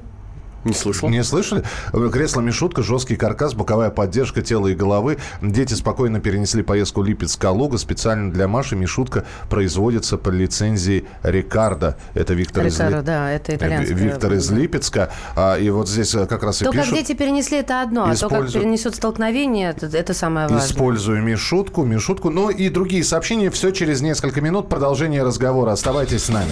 Не 0.63 0.73
слышал. 0.73 1.09
Не 1.09 1.23
слышали? 1.23 1.63
Кресло 1.91 2.41
Мишутка, 2.41 2.83
жесткий 2.83 3.15
каркас, 3.15 3.53
боковая 3.53 3.89
поддержка 3.89 4.41
тела 4.41 4.67
и 4.67 4.75
головы. 4.75 5.17
Дети 5.41 5.73
спокойно 5.73 6.19
перенесли 6.19 6.63
поездку 6.63 7.03
Липецк-Калуга. 7.03 7.77
Специально 7.77 8.31
для 8.31 8.47
Маши 8.47 8.75
Мишутка 8.75 9.25
производится 9.49 10.17
по 10.17 10.29
лицензии 10.29 11.05
Рикардо. 11.23 11.97
Это 12.13 12.33
Виктор 12.33 12.65
Рикардо, 12.65 12.85
из 12.85 13.01
Ли... 13.01 13.05
да, 13.05 13.31
это 13.31 13.55
итальянская. 13.55 13.97
Виктор 13.97 14.33
из 14.33 14.51
Липецка. 14.51 15.11
А, 15.35 15.57
и 15.57 15.69
вот 15.69 15.89
здесь 15.89 16.15
э, 16.15 16.25
как 16.25 16.43
раз 16.43 16.61
и 16.61 16.65
то, 16.65 16.71
пишут... 16.71 16.89
как 16.89 16.95
дети 16.95 17.13
перенесли, 17.13 17.57
это 17.57 17.81
одно. 17.81 18.05
А 18.05 18.15
то, 18.15 18.29
как 18.29 18.51
перенесут 18.51 18.95
столкновение, 18.95 19.71
это, 19.71 19.85
это 19.97 20.13
самое 20.13 20.47
важное. 20.47 20.67
Использую 20.67 21.23
Мишутку, 21.23 21.83
Мишутку. 21.83 22.29
Ну 22.29 22.49
и 22.49 22.69
другие 22.69 23.03
сообщения. 23.03 23.49
Все 23.49 23.71
через 23.71 24.01
несколько 24.01 24.41
минут. 24.41 24.69
Продолжение 24.69 25.23
разговора. 25.23 25.71
Оставайтесь 25.71 26.25
с 26.25 26.29
нами. 26.29 26.51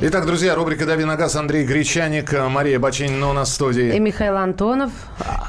Итак, 0.00 0.26
друзья, 0.26 0.54
рубрика 0.54 0.86
«Дави 0.86 1.04
на 1.04 1.16
газ». 1.16 1.34
Андрей 1.34 1.64
Гречаник, 1.66 2.32
Мария 2.32 2.78
Бачинина 2.78 3.30
у 3.30 3.32
нас 3.32 3.48
в 3.48 3.52
студии. 3.54 3.96
И 3.96 3.98
Михаил 3.98 4.36
Антонов. 4.36 4.92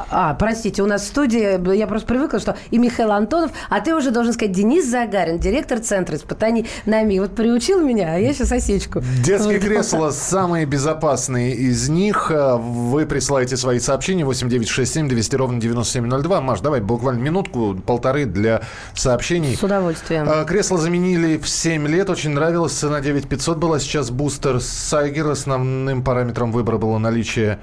А, 0.09 0.33
простите, 0.33 0.81
у 0.81 0.87
нас 0.87 1.03
в 1.03 1.05
студии, 1.05 1.75
я 1.77 1.85
просто 1.85 2.07
привыкла, 2.07 2.39
что 2.39 2.57
и 2.71 2.79
Михаил 2.79 3.11
Антонов, 3.11 3.51
а 3.69 3.79
ты 3.79 3.93
уже 3.93 4.09
должен 4.09 4.33
сказать 4.33 4.51
Денис 4.51 4.89
Загарин, 4.89 5.37
директор 5.37 5.77
Центра 5.77 6.15
испытаний 6.15 6.65
НАМИ. 6.87 7.19
Вот 7.19 7.35
приучил 7.35 7.79
меня, 7.81 8.15
а 8.15 8.17
я 8.17 8.33
сейчас 8.33 8.51
осечку. 8.51 9.03
Детские 9.23 9.59
кресла 9.59 10.09
самые 10.09 10.65
безопасные 10.65 11.53
из 11.53 11.87
них. 11.87 12.31
Вы 12.31 13.05
присылаете 13.05 13.55
свои 13.55 13.77
сообщения 13.77 14.25
8967 14.25 15.07
200 15.07 15.35
ровно 15.35 15.61
9702. 15.61 16.41
Маш, 16.41 16.61
давай 16.61 16.81
буквально 16.81 17.19
минутку, 17.19 17.75
полторы 17.85 18.25
для 18.25 18.63
сообщений. 18.95 19.55
С 19.55 19.61
удовольствием. 19.61 20.25
А, 20.27 20.43
кресло 20.43 20.79
заменили 20.79 21.37
в 21.37 21.47
7 21.47 21.87
лет. 21.87 22.09
Очень 22.09 22.31
нравилось. 22.31 22.73
Цена 22.73 22.99
9500 22.99 23.57
была. 23.59 23.77
Сейчас 23.77 24.09
буст 24.09 24.38
Бустер 24.39 24.61
Siger 24.61 25.27
основным 25.27 26.01
параметром 26.01 26.53
выбора 26.53 26.77
было 26.77 26.97
наличие 26.97 27.59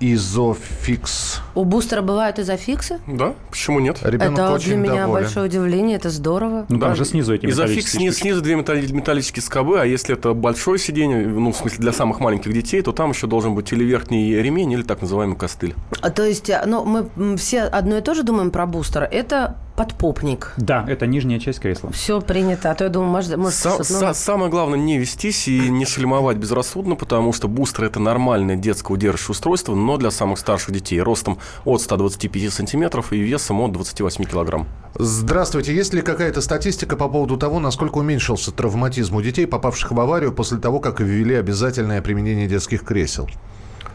изофикс. 0.00 1.42
У 1.54 1.64
бустера 1.64 2.00
бывают 2.00 2.38
изофиксы? 2.38 3.00
Да, 3.06 3.34
почему 3.50 3.80
нет? 3.80 3.98
Ребенок 4.02 4.32
это 4.32 4.52
очень 4.54 4.66
для 4.68 4.76
меня 4.76 5.02
доволен. 5.02 5.24
большое 5.24 5.44
удивление, 5.44 5.96
это 5.96 6.08
здорово. 6.08 6.64
Ну, 6.70 6.78
там 6.78 6.90
да. 6.90 6.94
же 6.94 7.04
снизу 7.04 7.34
эти 7.34 7.44
Изофикс 7.44 7.92
снизу, 7.92 8.18
снизу 8.18 8.40
две 8.40 8.56
металлические 8.56 9.42
скобы, 9.42 9.78
а 9.78 9.84
если 9.84 10.16
это 10.16 10.32
большое 10.32 10.78
сиденье, 10.78 11.26
ну, 11.26 11.52
в 11.52 11.56
смысле 11.56 11.80
для 11.80 11.92
самых 11.92 12.18
маленьких 12.20 12.50
детей, 12.50 12.80
то 12.80 12.92
там 12.92 13.10
еще 13.10 13.26
должен 13.26 13.54
быть 13.54 13.70
или 13.72 13.84
верхний 13.84 14.36
ремень, 14.36 14.72
или 14.72 14.82
так 14.82 15.02
называемый 15.02 15.36
костыль. 15.36 15.74
А, 16.00 16.08
то 16.08 16.24
есть, 16.24 16.50
ну, 16.64 16.82
мы 16.82 17.36
все 17.36 17.64
одно 17.64 17.98
и 17.98 18.00
то 18.00 18.14
же 18.14 18.22
думаем 18.22 18.50
про 18.50 18.64
бустер. 18.64 19.02
Это 19.02 19.56
подпопник. 19.76 20.52
Да, 20.56 20.84
это 20.88 21.06
нижняя 21.06 21.38
часть 21.38 21.60
кресла. 21.60 21.90
Все 21.92 22.20
принято. 22.20 22.70
А 22.70 22.74
то 22.74 22.84
я 22.84 22.90
думаю, 22.90 23.10
может... 23.10 23.36
может 23.36 23.54
Са- 23.58 23.80
са- 23.80 24.14
самое 24.14 24.50
главное 24.50 24.78
не 24.78 24.98
вестись 24.98 25.48
и 25.48 25.68
не 25.68 25.84
шельмовать 25.84 26.38
безрассудно, 26.38 26.96
потому 26.96 27.32
что 27.32 27.48
бустер– 27.48 27.84
это 27.86 28.00
нормальное 28.00 28.56
детское 28.56 28.94
удерживающее 28.94 29.32
устройство, 29.32 29.74
но 29.74 29.96
для 29.96 30.10
самых 30.10 30.38
старших 30.38 30.72
детей. 30.74 31.00
Ростом 31.00 31.38
от 31.64 31.80
125 31.82 32.52
сантиметров 32.52 33.12
и 33.12 33.18
весом 33.18 33.60
от 33.60 33.72
28 33.72 34.24
килограмм. 34.24 34.66
Здравствуйте. 34.94 35.74
Есть 35.74 35.92
ли 35.94 36.00
какая-то 36.02 36.40
статистика 36.40 36.96
по 36.96 37.08
поводу 37.08 37.36
того, 37.36 37.60
насколько 37.60 37.98
уменьшился 37.98 38.50
травматизм 38.52 39.16
у 39.16 39.22
детей, 39.22 39.46
попавших 39.46 39.92
в 39.92 40.00
аварию 40.00 40.32
после 40.32 40.58
того, 40.58 40.80
как 40.80 41.00
ввели 41.00 41.34
обязательное 41.34 42.00
применение 42.00 42.46
детских 42.46 42.82
кресел? 42.82 43.28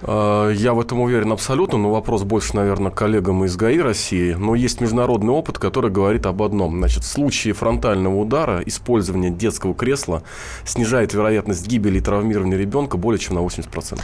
А, 0.04 0.50
я 0.50 0.74
в 0.74 0.80
этом 0.80 1.02
уверен 1.02 1.32
абсолютно, 1.32 1.78
но 1.78 1.92
вопрос 1.92 2.24
больше, 2.24 2.56
наверное, 2.56 2.92
коллегам 2.92 3.44
из 3.46 3.56
ГАИ 3.56 3.80
России. 3.80 4.34
Но 4.34 4.56
есть 4.56 4.82
международный 4.82 5.34
опыт, 5.34 5.60
который 5.60 5.92
говорит 5.92 6.26
об 6.26 6.42
одном. 6.42 6.78
Значит, 6.78 7.04
в 7.04 7.08
случае 7.08 7.54
фронтального 7.54 8.16
удара 8.16 8.62
использование 8.66 9.32
детского 9.32 9.74
кресла 9.74 10.24
снижает 10.66 11.14
вероятность 11.14 11.68
гибели 11.68 12.00
и 12.00 12.02
травмирования 12.02 12.58
ребенка 12.58 12.98
более 12.98 13.20
чем 13.20 13.36
на 13.36 13.40
80%. 13.40 14.00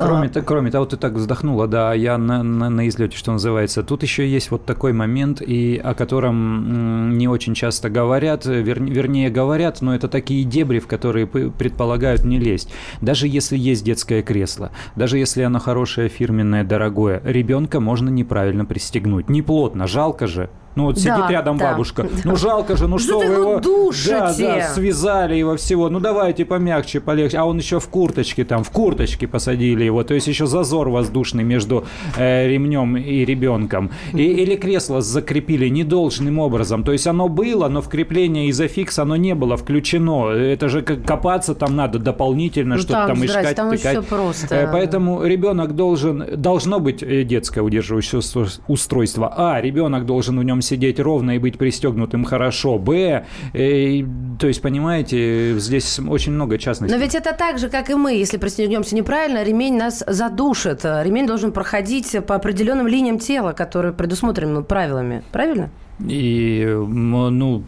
Кроме, 0.00 0.30
а... 0.34 0.40
кроме 0.40 0.70
того, 0.70 0.86
ты 0.86 0.96
так 0.96 1.12
вздохнула, 1.12 1.68
да, 1.68 1.92
я 1.92 2.16
на, 2.16 2.42
на, 2.42 2.70
на 2.70 2.88
излете, 2.88 3.16
что 3.16 3.32
называется. 3.32 3.82
Тут 3.82 4.02
еще 4.02 4.28
есть 4.28 4.50
вот 4.50 4.64
такой 4.64 4.92
момент, 4.92 5.42
и 5.42 5.76
о 5.76 5.94
котором 5.94 7.18
не 7.18 7.28
очень 7.28 7.54
часто 7.54 7.90
говорят, 7.90 8.46
вер, 8.46 8.82
вернее 8.82 9.30
говорят, 9.30 9.82
но 9.82 9.94
это 9.94 10.08
такие 10.08 10.44
дебри, 10.44 10.78
в 10.78 10.86
которые 10.86 11.26
предполагают 11.26 12.24
не 12.24 12.38
лезть. 12.38 12.72
Даже 13.02 13.28
если 13.28 13.58
есть 13.58 13.84
детское 13.84 14.22
кресло, 14.22 14.70
даже 14.96 15.18
если 15.18 15.42
оно 15.42 15.58
хорошее, 15.58 16.08
фирменное, 16.08 16.64
дорогое, 16.64 17.20
ребенка 17.24 17.78
можно 17.80 18.08
неправильно 18.08 18.64
пристегнуть. 18.64 19.28
Не 19.28 19.42
плотно, 19.42 19.86
жалко 19.86 20.26
же. 20.26 20.48
Ну 20.80 20.86
вот 20.86 20.94
Да, 20.96 21.00
сидит 21.00 21.30
рядом 21.30 21.56
да, 21.58 21.72
бабушка. 21.72 22.02
да. 22.04 22.08
Ну 22.24 22.36
жалко 22.36 22.76
же, 22.76 22.88
ну 22.88 22.96
Да 22.96 23.02
что 23.02 23.20
ты 23.20 23.28
вы 23.28 23.34
его 23.34 23.60
душите. 23.60 24.10
Да, 24.10 24.34
да, 24.38 24.68
связали 24.74 25.34
его 25.34 25.56
всего. 25.56 25.88
Ну 25.90 26.00
давайте 26.00 26.44
помягче, 26.44 27.00
полегче. 27.00 27.38
А 27.38 27.44
он 27.44 27.58
еще 27.58 27.78
в 27.80 27.88
курточке 27.88 28.44
там, 28.44 28.64
в 28.64 28.70
курточке 28.70 29.26
посадили 29.28 29.84
его. 29.84 30.02
То 30.04 30.14
есть 30.14 30.26
еще 30.26 30.46
зазор 30.46 30.88
воздушный 30.88 31.44
между 31.44 31.84
э, 32.16 32.48
ремнем 32.48 32.96
и 32.96 33.24
ребенком. 33.24 33.90
И, 34.12 34.22
или 34.22 34.56
кресло 34.56 35.00
закрепили 35.00 35.68
недолжным 35.68 36.38
образом. 36.38 36.82
То 36.84 36.92
есть 36.92 37.06
оно 37.06 37.28
было, 37.28 37.68
но 37.68 37.82
в 37.82 37.88
крепление 37.88 38.48
изофикс 38.50 38.98
оно 38.98 39.16
не 39.16 39.34
было 39.34 39.56
включено. 39.56 40.28
Это 40.30 40.68
же 40.68 40.82
как 40.82 41.04
копаться 41.04 41.54
там 41.54 41.76
надо 41.76 41.98
дополнительно, 41.98 42.76
Ну, 42.76 42.80
что-то 42.80 43.06
там, 43.06 43.08
там 43.16 43.26
искать, 43.26 43.56
там 43.56 43.70
тыкать. 43.70 43.92
всё 43.98 44.02
просто. 44.02 44.54
Э, 44.54 44.68
Поэтому 44.72 45.22
ребенок 45.24 45.74
должен, 45.76 46.24
должно 46.36 46.80
быть 46.80 47.02
э, 47.02 47.24
детское 47.24 47.60
удерживающее 47.62 48.20
устрой- 48.20 48.60
устройство. 48.68 49.32
А, 49.36 49.60
ребенок 49.60 50.06
должен 50.06 50.38
в 50.38 50.42
нем 50.44 50.62
сидеть 50.70 51.00
ровно 51.00 51.32
и 51.36 51.38
быть 51.38 51.58
пристегнутым 51.58 52.24
хорошо. 52.24 52.78
Б, 52.78 53.24
э, 53.52 54.02
то 54.38 54.46
есть, 54.46 54.62
понимаете, 54.62 55.58
здесь 55.58 55.98
очень 55.98 56.32
много 56.32 56.58
частностей. 56.58 56.96
Но 56.96 57.02
ведь 57.02 57.14
это 57.14 57.34
так 57.34 57.58
же, 57.58 57.68
как 57.68 57.90
и 57.90 57.94
мы. 57.94 58.14
Если 58.14 58.38
пристегнемся 58.38 58.94
неправильно, 58.94 59.42
ремень 59.42 59.76
нас 59.76 60.04
задушит. 60.06 60.84
Ремень 60.84 61.26
должен 61.26 61.52
проходить 61.52 62.16
по 62.26 62.34
определенным 62.34 62.86
линиям 62.86 63.18
тела, 63.18 63.52
которые 63.52 63.92
предусмотрены 63.92 64.62
правилами. 64.62 65.22
Правильно? 65.32 65.70
И, 66.08 66.64
ну, 66.88 67.62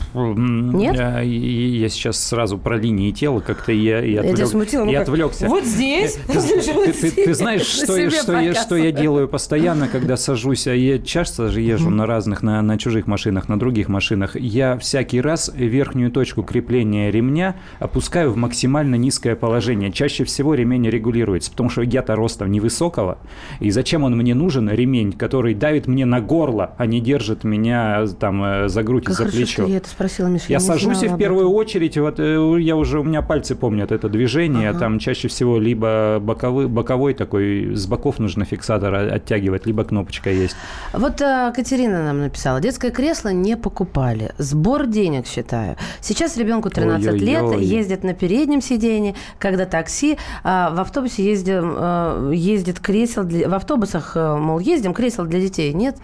Нет? 0.73 0.97
Я, 0.97 1.21
я 1.21 1.89
сейчас 1.89 2.23
сразу 2.23 2.59
про 2.59 2.77
линии 2.77 3.11
тела 3.11 3.41
как-то 3.41 3.73
я, 3.73 4.01
Я 4.01 4.23
отвлек- 4.23 4.47
смутила. 4.47 4.85
Ну 4.85 4.91
и 4.91 4.95
как? 4.95 5.03
отвлекся. 5.03 5.49
Вот 5.49 5.65
здесь. 5.65 6.19
Ты, 6.27 6.93
ты- 6.93 7.11
ты- 7.11 7.25
ты 7.25 7.35
знаешь, 7.35 7.61
На 7.81 7.85
что, 7.85 7.97
я- 7.97 8.11
что, 8.11 8.39
я, 8.41 8.55
что 8.55 8.77
я 8.77 8.93
делаю 8.93 9.29
постоянно, 9.29 9.89
когда 9.89 10.17
сажусь, 10.17 10.67
а 10.67 10.75
я 10.75 10.99
часто 10.99 11.49
же 11.49 11.61
езжу 11.61 11.91
на 11.91 12.07
разных, 12.07 12.43
на, 12.43 12.63
на 12.63 12.79
чужих 12.79 13.07
машинах, 13.07 13.49
на 13.49 13.59
других 13.59 13.89
машинах, 13.89 14.37
я 14.37 14.79
всякий 14.79 15.21
раз 15.21 15.51
верхнюю 15.55 16.11
точку 16.11 16.43
крепления 16.43 17.11
ремня 17.11 17.57
опускаю 17.81 18.31
в 18.33 18.37
максимально 18.37 18.95
низкое 18.97 19.37
положение. 19.37 19.93
Чаще 19.93 20.25
всего 20.25 20.55
ремень 20.55 20.89
регулируется, 20.89 21.51
потому 21.51 21.69
что 21.71 21.83
я-то 21.83 22.17
ростом 22.17 22.51
невысокого, 22.51 23.19
и 23.61 23.71
зачем 23.71 24.05
он 24.05 24.17
мне 24.17 24.35
нужен, 24.35 24.71
ремень, 24.71 25.13
который 25.13 25.55
давит 25.55 25.87
мне 25.87 26.07
на 26.07 26.21
горло, 26.21 26.75
а 26.79 26.87
не 26.87 27.01
держит 27.01 27.45
меня 27.45 28.07
там 28.23 28.41
э, 28.45 28.69
за 28.69 28.85
грудь 28.85 29.05
Как 29.05 29.11
и 29.11 29.17
за 29.17 29.23
хорошо, 29.25 29.37
плечо. 29.37 29.67
я 29.67 29.77
это 29.79 29.89
спросила, 29.89 30.29
Миша. 30.29 30.45
Я 30.49 30.59
не 30.59 30.65
сажусь 30.65 30.99
и 30.99 31.01
знала 31.01 31.11
в 31.11 31.13
об 31.15 31.19
первую 31.19 31.47
этом. 31.47 31.55
очередь, 31.57 31.99
вот 31.99 32.21
э, 32.21 32.57
я 32.61 32.77
уже, 32.77 33.01
у 33.01 33.03
меня 33.03 33.21
пальцы 33.21 33.57
помнят 33.57 33.91
это 33.91 34.09
движение, 34.09 34.71
Ага. 34.71 34.79
там 34.79 34.99
чаще 35.01 35.27
всего 35.27 35.59
либо 35.59 36.19
боковой, 36.21 36.69
боковой 36.69 37.15
такой, 37.15 37.75
с 37.75 37.85
боков 37.89 38.21
нужно 38.21 38.45
фиксатор 38.45 38.95
оттягивать, 38.95 39.67
либо 39.67 39.83
кнопочка 39.83 40.31
есть. 40.31 40.55
Вот 40.93 41.21
э, 41.21 41.53
Катерина 41.53 42.05
нам 42.05 42.21
написала. 42.21 42.61
Детское 42.61 42.93
кресло 42.93 43.31
не 43.31 43.57
покупали. 43.57 44.31
Сбор 44.39 44.87
денег, 44.87 45.27
считаю. 45.27 45.77
Сейчас 46.01 46.37
ребенку 46.37 46.71
13 46.71 47.21
лет, 47.21 47.43
Ой-ой-ой. 47.43 47.65
ездит 47.65 48.05
на 48.05 48.15
переднем 48.15 48.61
сиденье, 48.63 49.17
когда 49.41 49.67
такси. 49.67 50.17
а 50.45 50.71
в 50.71 50.79
автобусе 50.79 51.25
ездим, 51.25 52.31
ездит 52.31 52.79
кресел. 52.79 53.25
Для... 53.25 53.49
В 53.49 53.55
автобусах, 53.55 54.15
мол, 54.15 54.61
ездим, 54.61 54.95
кресел 54.95 55.25
для 55.25 55.41
детей 55.41 55.73
нет. 55.73 55.97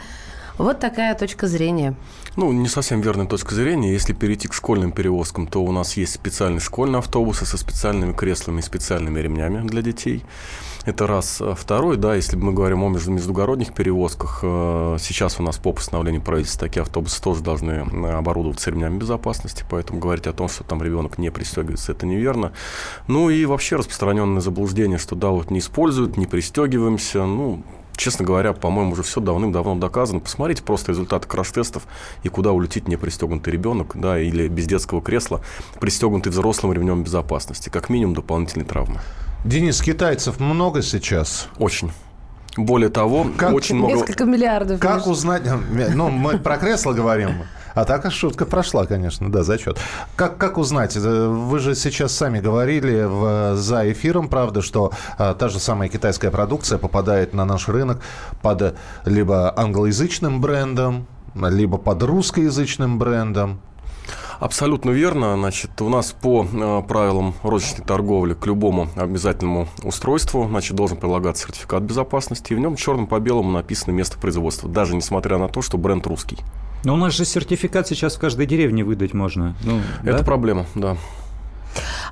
Вот 0.58 0.80
такая 0.80 1.14
точка 1.14 1.46
зрения. 1.46 1.94
Ну, 2.34 2.50
не 2.50 2.68
совсем 2.68 3.00
верная 3.00 3.26
точка 3.26 3.54
зрения. 3.54 3.92
Если 3.92 4.12
перейти 4.12 4.48
к 4.48 4.54
школьным 4.54 4.90
перевозкам, 4.90 5.46
то 5.46 5.62
у 5.62 5.70
нас 5.70 5.96
есть 5.96 6.14
специальные 6.14 6.60
школьные 6.60 6.98
автобусы 6.98 7.46
со 7.46 7.56
специальными 7.56 8.12
креслами 8.12 8.58
и 8.58 8.62
специальными 8.62 9.20
ремнями 9.20 9.66
для 9.66 9.82
детей. 9.82 10.24
Это 10.84 11.06
раз. 11.06 11.40
А 11.40 11.54
Второй, 11.54 11.96
да, 11.96 12.14
если 12.14 12.36
мы 12.36 12.52
говорим 12.52 12.82
о 12.82 12.88
между- 12.88 13.12
междугородних 13.12 13.72
перевозках, 13.72 14.40
э, 14.42 14.96
сейчас 15.00 15.38
у 15.38 15.42
нас 15.42 15.58
по 15.58 15.72
постановлению 15.72 16.22
правительства 16.22 16.66
такие 16.66 16.82
автобусы 16.82 17.22
тоже 17.22 17.42
должны 17.42 17.70
э, 17.72 18.10
оборудоваться 18.12 18.70
ремнями 18.70 18.98
безопасности, 18.98 19.64
поэтому 19.68 20.00
говорить 20.00 20.26
о 20.26 20.32
том, 20.32 20.48
что 20.48 20.64
там 20.64 20.82
ребенок 20.82 21.18
не 21.18 21.30
пристегивается, 21.30 21.92
это 21.92 22.06
неверно. 22.06 22.52
Ну 23.06 23.30
и 23.30 23.44
вообще 23.44 23.76
распространенное 23.76 24.40
заблуждение, 24.40 24.98
что 24.98 25.14
да, 25.14 25.28
вот 25.28 25.50
не 25.50 25.58
используют, 25.58 26.16
не 26.16 26.26
пристегиваемся, 26.26 27.24
ну, 27.26 27.62
Честно 27.98 28.24
говоря, 28.24 28.52
по-моему, 28.52 28.92
уже 28.92 29.02
все 29.02 29.20
давным-давно 29.20 29.74
доказано. 29.74 30.20
Посмотрите 30.20 30.62
просто 30.62 30.92
результаты 30.92 31.26
краш-тестов 31.26 31.82
и 32.22 32.28
куда 32.28 32.52
улетит 32.52 32.86
не 32.86 32.96
пристегнутый 32.96 33.52
ребенок, 33.52 33.96
да, 33.96 34.20
или 34.20 34.46
без 34.46 34.66
детского 34.66 35.02
кресла, 35.02 35.40
пристегнутый 35.80 36.30
взрослым 36.30 36.72
ремнем 36.72 37.02
безопасности. 37.02 37.70
Как 37.70 37.88
минимум 37.88 38.14
дополнительные 38.14 38.64
травмы. 38.66 39.00
Денис, 39.44 39.82
китайцев 39.82 40.38
много 40.38 40.80
сейчас? 40.80 41.48
Очень. 41.58 41.90
Более 42.56 42.88
того, 42.88 43.26
Как- 43.36 43.52
очень 43.52 43.74
много... 43.74 43.94
Несколько 43.94 44.24
миллиардов. 44.24 44.78
Как 44.78 45.08
узнать... 45.08 45.42
Ну, 45.94 46.08
мы 46.08 46.38
про 46.38 46.56
кресло 46.56 46.92
говорим. 46.92 47.30
А 47.74 47.84
так 47.84 48.10
шутка 48.12 48.46
прошла, 48.46 48.86
конечно, 48.86 49.30
да, 49.30 49.42
зачет. 49.42 49.78
Как, 50.16 50.36
как 50.38 50.58
узнать? 50.58 50.96
Это 50.96 51.28
Вы 51.28 51.58
же 51.58 51.74
сейчас 51.74 52.12
сами 52.12 52.40
говорили 52.40 53.04
в, 53.04 53.56
за 53.56 53.90
эфиром, 53.92 54.28
правда, 54.28 54.62
что 54.62 54.92
а, 55.16 55.34
та 55.34 55.48
же 55.48 55.58
самая 55.58 55.88
китайская 55.88 56.30
продукция 56.30 56.78
попадает 56.78 57.34
на 57.34 57.44
наш 57.44 57.68
рынок 57.68 58.00
под 58.42 58.76
либо 59.04 59.52
англоязычным 59.58 60.40
брендом, 60.40 61.06
либо 61.34 61.78
под 61.78 62.02
русскоязычным 62.02 62.98
брендом. 62.98 63.60
Абсолютно 64.40 64.90
верно. 64.90 65.36
Значит, 65.36 65.80
у 65.82 65.88
нас 65.88 66.12
по 66.12 66.44
э, 66.44 66.82
правилам 66.86 67.34
розничной 67.42 67.84
торговли 67.84 68.34
к 68.34 68.46
любому 68.46 68.88
обязательному 68.94 69.68
устройству 69.82 70.46
значит, 70.48 70.76
должен 70.76 70.96
прилагаться 70.96 71.46
сертификат 71.46 71.82
безопасности, 71.82 72.52
и 72.52 72.56
в 72.56 72.60
нем 72.60 72.76
черным 72.76 73.08
по 73.08 73.18
белому 73.18 73.50
написано 73.50 73.92
место 73.92 74.18
производства, 74.18 74.68
даже 74.68 74.94
несмотря 74.94 75.38
на 75.38 75.48
то, 75.48 75.60
что 75.60 75.76
бренд 75.76 76.06
русский. 76.06 76.38
Но 76.84 76.94
у 76.94 76.96
нас 76.96 77.14
же 77.14 77.24
сертификат 77.24 77.88
сейчас 77.88 78.16
в 78.16 78.18
каждой 78.20 78.46
деревне 78.46 78.84
выдать 78.84 79.14
можно. 79.14 79.54
Ну, 79.64 79.80
Это 80.02 80.18
да? 80.18 80.24
проблема, 80.24 80.66
да. 80.74 80.96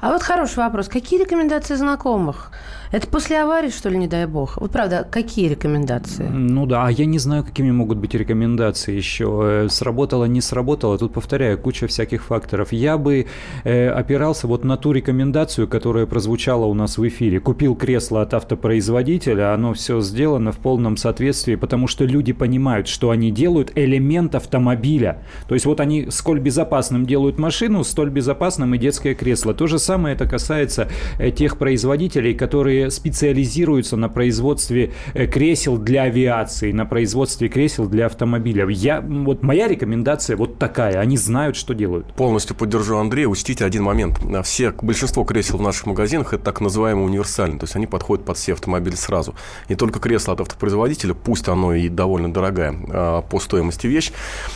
А 0.00 0.10
вот 0.10 0.22
хороший 0.22 0.58
вопрос. 0.58 0.88
Какие 0.88 1.20
рекомендации 1.20 1.74
знакомых? 1.74 2.50
Это 2.96 3.08
после 3.08 3.42
аварии, 3.42 3.68
что 3.68 3.90
ли, 3.90 3.98
не 3.98 4.06
дай 4.06 4.24
бог? 4.24 4.56
Вот 4.58 4.70
правда, 4.70 5.06
какие 5.10 5.48
рекомендации? 5.48 6.26
Ну 6.32 6.64
да, 6.64 6.86
а 6.86 6.90
я 6.90 7.04
не 7.04 7.18
знаю, 7.18 7.44
какими 7.44 7.70
могут 7.70 7.98
быть 7.98 8.14
рекомендации 8.14 8.96
еще. 8.96 9.64
Э, 9.66 9.68
Сработало, 9.68 10.24
не 10.24 10.40
сработало. 10.40 10.96
Тут, 10.96 11.12
повторяю, 11.12 11.58
куча 11.58 11.88
всяких 11.88 12.24
факторов. 12.24 12.72
Я 12.72 12.96
бы 12.96 13.26
э, 13.64 13.88
опирался 13.90 14.46
вот 14.46 14.64
на 14.64 14.78
ту 14.78 14.92
рекомендацию, 14.92 15.68
которая 15.68 16.06
прозвучала 16.06 16.64
у 16.64 16.72
нас 16.72 16.96
в 16.96 17.06
эфире. 17.06 17.38
Купил 17.38 17.74
кресло 17.74 18.22
от 18.22 18.32
автопроизводителя, 18.32 19.52
оно 19.52 19.74
все 19.74 20.00
сделано 20.00 20.52
в 20.52 20.56
полном 20.56 20.96
соответствии, 20.96 21.56
потому 21.56 21.88
что 21.88 22.06
люди 22.06 22.32
понимают, 22.32 22.88
что 22.88 23.10
они 23.10 23.30
делают 23.30 23.72
элемент 23.74 24.34
автомобиля. 24.34 25.22
То 25.48 25.54
есть 25.54 25.66
вот 25.66 25.80
они 25.80 26.06
сколь 26.08 26.40
безопасным 26.40 27.04
делают 27.04 27.38
машину, 27.38 27.84
столь 27.84 28.08
безопасным 28.08 28.74
и 28.74 28.78
детское 28.78 29.14
кресло. 29.14 29.52
То 29.52 29.66
же 29.66 29.78
самое 29.78 30.14
это 30.14 30.26
касается 30.26 30.88
э, 31.18 31.30
тех 31.30 31.58
производителей, 31.58 32.32
которые 32.32 32.85
специализируются 32.90 33.96
на 33.96 34.08
производстве 34.08 34.92
э, 35.14 35.26
кресел 35.26 35.78
для 35.78 36.02
авиации, 36.02 36.72
на 36.72 36.86
производстве 36.86 37.48
кресел 37.48 37.86
для 37.86 38.06
автомобиля. 38.06 38.68
Я, 38.68 39.00
вот 39.00 39.42
моя 39.42 39.68
рекомендация 39.68 40.36
вот 40.36 40.58
такая. 40.58 40.98
Они 41.00 41.16
знают, 41.16 41.56
что 41.56 41.74
делают. 41.74 42.12
Полностью 42.14 42.56
поддержу 42.56 42.96
Андрея. 42.96 43.28
Учтите 43.28 43.64
один 43.64 43.82
момент. 43.82 44.20
Все, 44.44 44.72
большинство 44.72 45.24
кресел 45.24 45.58
в 45.58 45.62
наших 45.62 45.86
магазинах 45.86 46.32
это 46.32 46.44
так 46.44 46.60
называемые 46.60 47.06
универсальные. 47.06 47.58
То 47.58 47.64
есть 47.64 47.76
они 47.76 47.86
подходят 47.86 48.24
под 48.24 48.36
все 48.36 48.52
автомобили 48.52 48.94
сразу. 48.94 49.34
И 49.68 49.74
только 49.74 49.98
кресло 50.00 50.34
от 50.34 50.40
автопроизводителя, 50.40 51.14
пусть 51.14 51.48
оно 51.48 51.74
и 51.74 51.88
довольно 51.88 52.32
дорогая 52.32 52.74
а, 52.88 53.22
по 53.22 53.40
стоимости 53.40 53.86
вещь, 53.86 54.12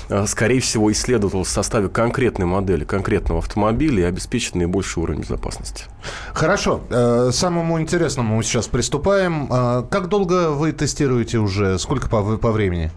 а, 0.09 0.27
скорее 0.27 0.61
всего, 0.61 0.91
исследовалось 0.93 1.49
в 1.49 1.51
составе 1.51 1.89
конкретной 1.89 2.47
модели, 2.47 2.85
конкретного 2.85 3.41
автомобиля 3.41 4.03
и 4.03 4.07
обеспечит 4.07 4.55
наибольший 4.55 5.03
уровень 5.03 5.21
безопасности. 5.21 5.85
Хорошо. 6.33 6.81
Э, 6.91 7.31
Самому 7.33 7.81
интересному 7.81 8.10
мы 8.17 8.43
сейчас 8.43 8.67
приступаем. 8.69 9.49
Э, 9.51 9.85
Как 9.91 10.09
долго 10.09 10.51
вы 10.51 10.73
тестируете 10.73 11.39
уже? 11.39 11.79
Сколько 11.79 12.09
по, 12.09 12.23
по 12.37 12.51
времени? 12.51 12.91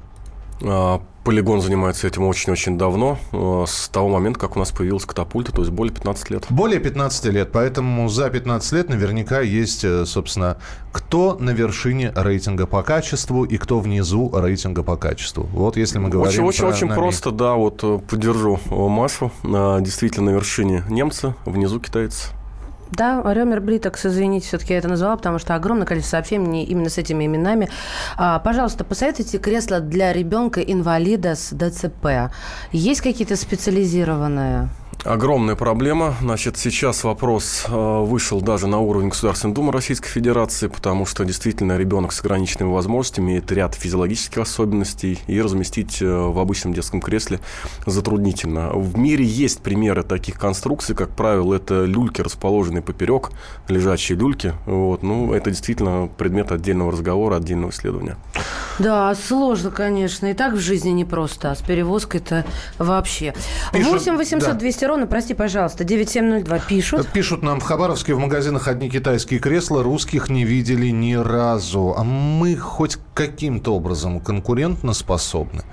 А, 0.66 1.02
Полигон 1.26 1.62
занимается 1.62 2.08
этим 2.08 2.24
очень-очень 2.26 2.78
давно, 2.78 3.18
а, 3.32 3.66
с 3.68 3.90
того 3.90 4.08
момента, 4.10 4.40
как 4.40 4.56
у 4.56 4.60
нас 4.60 4.72
появилась 4.72 5.04
катапульта, 5.06 5.52
то 5.52 5.62
есть 5.62 5.72
более 5.72 5.94
15 5.94 6.30
лет. 6.30 6.46
Более 6.50 6.80
15 6.80 7.26
лет, 7.32 7.52
поэтому 7.52 8.08
за 8.08 8.30
15 8.30 8.72
лет 8.74 8.90
наверняка 8.90 9.42
есть, 9.42 9.84
э, 9.84 10.06
собственно, 10.06 10.58
кто 10.92 11.36
на 11.40 11.50
вершине 11.50 12.12
рейтинга 12.16 12.66
по 12.66 12.82
качеству 12.84 13.44
и 13.44 13.58
кто 13.58 13.80
внизу 13.80 14.32
рейтинга 14.34 14.84
по 14.84 14.96
качеству. 14.96 15.44
Вот 15.52 15.76
если 15.76 15.98
мы 15.98 16.10
говорим 16.10 16.44
Очень-очень 16.46 16.62
про 16.62 16.68
очень 16.70 16.88
НАМИ. 16.88 17.00
просто, 17.00 17.32
да, 17.32 17.54
вот 17.56 17.84
э, 17.84 18.00
поддержу 18.00 18.60
э, 18.70 18.74
Машу. 18.76 19.32
А, 19.44 19.80
Действительно, 19.82 20.32
на 20.32 20.36
вершине 20.36 20.84
немцы, 20.90 21.36
внизу 21.46 21.80
китайцы. 21.80 22.30
Да, 22.96 23.24
Römer 23.26 23.60
Britax, 23.60 24.06
извините, 24.06 24.46
все-таки 24.48 24.74
я 24.74 24.80
это 24.80 24.88
назвала, 24.88 25.18
потому 25.18 25.40
что 25.40 25.56
огромное 25.56 25.88
количество 25.88 26.18
сообщений 26.18 26.64
именно 26.64 26.90
с 26.90 27.00
этими 27.00 27.26
именами. 27.26 27.70
А, 28.18 28.38
пожалуйста, 28.38 28.84
посоветуйте 28.84 29.40
кресло 29.40 29.80
для 29.80 30.14
ребенка-инвалида 30.14 31.34
с 31.34 31.50
ДЦП. 31.52 32.32
Есть 32.72 33.02
какие-то 33.02 33.36
специализированные? 33.36 34.70
Огромная 35.04 35.56
проблема. 35.56 36.16
Значит, 36.22 36.58
сейчас 36.58 37.04
вопрос 37.04 37.66
э, 37.68 37.72
вышел 37.72 38.42
даже 38.42 38.68
на 38.68 38.80
уровень 38.80 39.10
Государственной 39.10 39.54
Думы 39.54 39.74
Российской 39.74 40.08
Федерации, 40.08 40.68
потому 40.68 41.06
что 41.06 41.26
действительно 41.26 41.78
ребенок 41.78 42.14
с 42.14 42.22
ограниченными 42.22 42.72
возможностями 42.72 43.32
имеет 43.32 43.52
ряд 43.52 43.76
физиологических 43.76 44.38
особенностей, 44.38 45.20
и 45.28 45.42
разместить 45.42 46.02
э, 46.02 46.06
в 46.06 46.40
обычном 46.40 46.74
детском 46.74 47.02
кресле 47.02 47.40
затруднительно. 47.86 48.70
В 48.72 48.98
мире 48.98 49.26
есть 49.26 49.62
примеры 49.62 50.04
таких 50.04 50.40
конструкций, 50.40 50.96
как 50.96 51.10
правило, 51.10 51.54
это 51.54 51.84
люльки, 51.84 52.22
расположенные 52.22 52.82
поперек, 52.82 53.32
лежачие 53.68 54.18
люльки. 54.18 54.54
Вот. 54.66 55.04
Ну, 55.04 55.34
это 55.34 55.50
действительно 55.50 56.10
предмет 56.18 56.52
отдельного 56.52 56.92
разговора, 56.92 57.38
отдельного 57.38 57.72
исследования. 57.72 58.18
Да, 58.80 59.14
сложно, 59.16 59.70
конечно. 59.70 60.28
И 60.28 60.34
так 60.34 60.54
в 60.54 60.60
жизни 60.60 60.90
непросто, 60.90 61.52
а 61.52 61.56
с 61.56 61.62
перевозкой-то 61.62 62.46
вообще. 62.78 63.34
Пишут, 63.72 63.94
8 63.94 64.18
800 64.18 64.50
да. 64.50 64.56
200 64.56 64.83
ровно, 64.88 65.08
прости, 65.08 65.34
пожалуйста, 65.34 65.84
9702 65.84 66.60
пишут. 66.60 67.08
Пишут 67.10 67.44
нам 67.44 67.60
в 67.60 67.64
Хабаровске 67.64 68.14
в 68.14 68.20
магазинах 68.20 68.68
одни 68.68 68.90
китайские 68.90 69.40
кресла, 69.40 69.84
русских 69.84 70.30
не 70.30 70.46
видели 70.46 70.88
ни 70.88 71.14
разу. 71.14 71.94
А 71.98 72.04
мы 72.04 72.56
хоть 72.56 72.98
каким-то 73.14 73.76
образом 73.76 74.20
конкурентно 74.20 74.94
способны. 74.94 75.64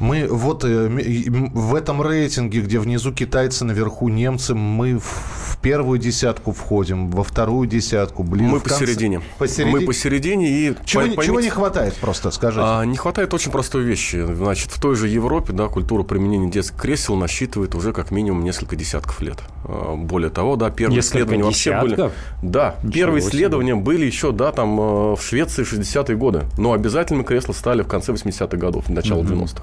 Мы 0.00 0.26
вот 0.28 0.64
э, 0.64 0.88
в 0.88 1.74
этом 1.74 2.02
рейтинге, 2.02 2.60
где 2.60 2.78
внизу 2.78 3.12
китайцы, 3.12 3.64
наверху 3.64 4.08
немцы, 4.08 4.54
мы 4.54 4.98
в 4.98 5.58
первую 5.62 5.98
десятку 5.98 6.52
входим, 6.52 7.08
во 7.10 7.22
вторую 7.22 7.68
десятку, 7.68 8.22
блин. 8.24 8.48
Мы 8.48 8.58
конце- 8.60 8.80
посередине. 8.80 9.20
Посередине. 9.38 9.78
Мы 9.80 9.86
посередине 9.86 10.48
и 10.50 10.74
Чего, 10.84 11.02
пой- 11.02 11.08
не- 11.10 11.14
чего 11.14 11.22
поймите- 11.36 11.42
не 11.44 11.50
хватает 11.50 11.94
просто, 11.94 12.30
скажите. 12.32 12.62
А, 12.64 12.82
не 12.84 12.96
хватает 12.96 13.32
очень 13.32 13.52
простой 13.52 13.84
вещи. 13.84 14.24
Значит, 14.34 14.70
в 14.72 14.80
той 14.80 14.96
же 14.96 15.08
Европе 15.08 15.52
да, 15.52 15.68
культура 15.68 16.02
применения 16.02 16.50
детских 16.50 16.76
кресел 16.80 17.14
насчитывает 17.16 17.74
уже 17.76 17.92
как 17.92 18.10
минимум 18.10 18.42
несколько 18.44 18.74
десятков 18.76 19.20
лет. 19.20 19.38
А, 19.64 19.94
Более 19.94 20.30
того, 20.30 20.56
да, 20.56 20.70
первые 20.70 20.96
Несколько 20.96 21.18
исследования 21.18 21.44
вообще 21.44 21.80
были... 21.80 21.90
десятков? 21.94 22.12
Да, 22.42 22.74
Ничего 22.82 22.92
первые 22.92 23.20
себе. 23.22 23.30
исследования 23.30 23.74
были 23.76 24.04
еще, 24.06 24.32
да, 24.32 24.50
там 24.52 24.80
э, 24.80 24.82
в 25.16 25.20
Швеции 25.22 25.64
60-е 25.64 26.16
годы. 26.16 26.42
Но 26.58 26.72
обязательными 26.72 27.22
кресла 27.24 27.52
стали 27.52 27.82
в 27.82 27.86
конце 27.86 28.12
80-х 28.12 28.56
годов, 28.56 28.88
начало 28.88 29.22
90-х. 29.22 29.62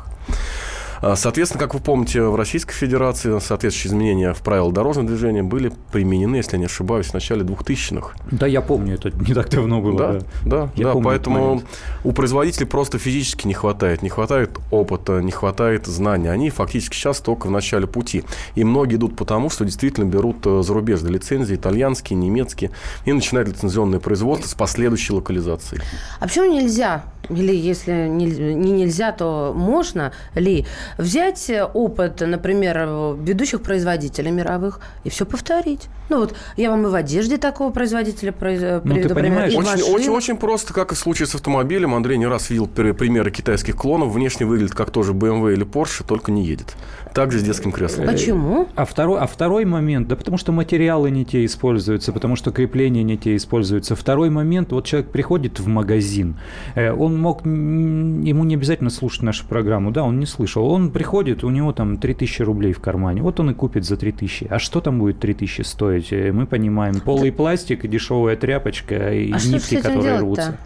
А, 1.02 1.15
Соответственно, 1.15 1.60
как 1.60 1.74
вы 1.74 1.80
помните, 1.80 2.22
в 2.24 2.36
Российской 2.36 2.74
Федерации 2.74 3.39
соответствующие 3.39 3.92
изменения 3.92 4.34
в 4.34 4.42
правила 4.42 4.72
дорожного 4.72 5.08
движения 5.08 5.44
были 5.44 5.72
применены, 5.92 6.38
если 6.38 6.54
я 6.54 6.60
не 6.60 6.65
ошибаюсь, 6.65 7.08
в 7.08 7.13
начале 7.13 7.44
2000-х. 7.44 8.15
Да, 8.32 8.48
я 8.48 8.62
помню, 8.62 8.96
это 8.96 9.12
не 9.12 9.34
так 9.34 9.50
давно 9.50 9.82
было. 9.82 9.98
Да, 9.98 10.13
да. 10.13 10.20
да, 10.46 10.70
Я 10.76 10.86
да, 10.86 10.94
помню 10.94 11.06
поэтому 11.06 11.63
у 12.04 12.12
производителей 12.12 12.68
просто 12.68 12.98
физически 13.00 13.48
не 13.48 13.54
хватает. 13.54 14.02
Не 14.02 14.10
хватает 14.10 14.58
опыта, 14.72 15.22
не 15.22 15.32
хватает 15.32 15.88
знаний. 15.88 16.28
Они 16.28 16.50
фактически 16.50 16.96
сейчас 16.96 17.20
только 17.22 17.48
в 17.48 17.52
начале 17.52 17.88
пути. 17.88 18.24
И 18.56 18.63
многие 18.63 18.96
идут 18.96 19.15
потому, 19.15 19.50
что 19.50 19.65
действительно 19.65 20.06
берут 20.06 20.46
э, 20.46 20.62
зарубежные 20.63 21.13
лицензии, 21.13 21.56
итальянские, 21.56 22.18
немецкие, 22.18 22.72
и 23.06 23.13
начинают 23.13 23.50
лицензионное 23.50 24.00
производство 24.00 24.48
с 24.48 24.54
последующей 24.54 25.13
локализацией. 25.13 25.82
А 26.20 26.28
почему 26.28 26.52
нельзя, 26.52 27.04
или 27.30 27.56
если 27.56 28.08
не, 28.08 28.26
не 28.26 28.72
нельзя, 28.72 29.12
то 29.12 29.54
можно 29.56 30.12
ли 30.36 30.65
взять 30.98 31.52
опыт, 31.74 32.22
например, 32.22 33.15
ведущих 33.22 33.62
производителей 33.62 34.32
мировых 34.32 34.80
и 35.04 35.10
все 35.10 35.26
повторить? 35.26 35.88
Ну 36.10 36.20
вот 36.20 36.36
я 36.58 36.72
вам 36.72 36.86
и 36.88 36.89
в 36.89 36.96
одежде 36.96 37.38
такого 37.38 37.72
производителя 37.72 38.32
произ... 38.32 38.62
э, 38.62 38.82
Ну, 38.84 38.96
ты 38.96 39.02
приведу 39.02 39.15
понимаешь, 39.15 39.56
Очень, 39.56 39.84
очень, 39.94 40.10
очень 40.10 40.38
просто, 40.38 40.74
как 40.74 40.92
и 40.92 40.96
в 40.96 40.98
случае 40.98 41.28
с 41.28 41.36
автомобилем. 41.36 41.94
Андрей 41.94 42.18
не 42.18 42.26
раз 42.26 42.50
видел 42.50 42.68
примеры 42.68 43.32
китайских 43.32 43.76
клонов. 43.76 44.12
Внешне 44.12 44.46
выглядит 44.46 44.74
как 44.74 44.89
тоже 44.89 45.13
BMW 45.13 45.54
или 45.54 45.65
Porsche, 45.65 46.04
только 46.08 46.32
не 46.32 46.46
едет. 46.46 46.76
Также 47.13 47.39
с 47.39 47.43
детским 47.43 47.72
креслом. 47.72 48.08
Почему? 48.08 48.67
А 48.76 48.86
второй, 48.86 49.19
а 49.19 49.28
второй 49.28 49.65
момент, 49.65 50.08
да 50.08 50.15
потому 50.15 50.38
что 50.38 50.52
материалы 50.52 51.12
не 51.12 51.26
те 51.26 51.45
используются, 51.45 52.13
потому 52.13 52.36
что 52.36 52.52
крепления 52.52 53.04
не 53.04 53.17
те 53.17 53.36
используются. 53.36 53.95
Второй 53.95 54.30
момент, 54.30 54.72
вот 54.72 54.86
человек 54.86 55.12
приходит 55.12 55.60
в 55.60 55.67
магазин, 55.67 56.38
э, 56.76 56.91
он 56.91 57.19
мог, 57.19 57.45
ему 57.45 58.43
не 58.43 58.56
обязательно 58.56 58.89
слушать 58.89 59.24
нашу 59.24 59.45
программу, 59.45 59.91
да, 59.91 60.04
он 60.04 60.19
не 60.19 60.26
слышал. 60.26 60.65
Он 60.65 60.91
приходит, 60.91 61.43
у 61.43 61.50
него 61.50 61.74
там 61.74 61.98
3000 61.98 62.41
рублей 62.43 62.74
в 62.74 62.80
кармане, 62.80 63.22
вот 63.22 63.39
он 63.39 63.52
и 63.52 63.54
купит 63.54 63.86
за 63.86 63.98
3000. 63.98 64.48
А 64.50 64.60
что 64.60 64.82
там 64.82 65.00
будет 65.00 65.19
3000 65.19 65.62
стоить? 65.62 66.12
Э, 66.12 66.32
Мы 66.32 66.45
понимаем, 66.45 67.00
полый 67.00 67.32
пластик, 67.32 67.88
дешевая 67.88 68.36
тряпочка 68.36 69.13
и 69.13 69.32
А 69.32 69.39
что 69.39 69.48
с 69.48 69.52
нитки, 69.52 69.76
этим 69.76 69.82
которые 69.82 70.19
рвутся. 70.19 70.58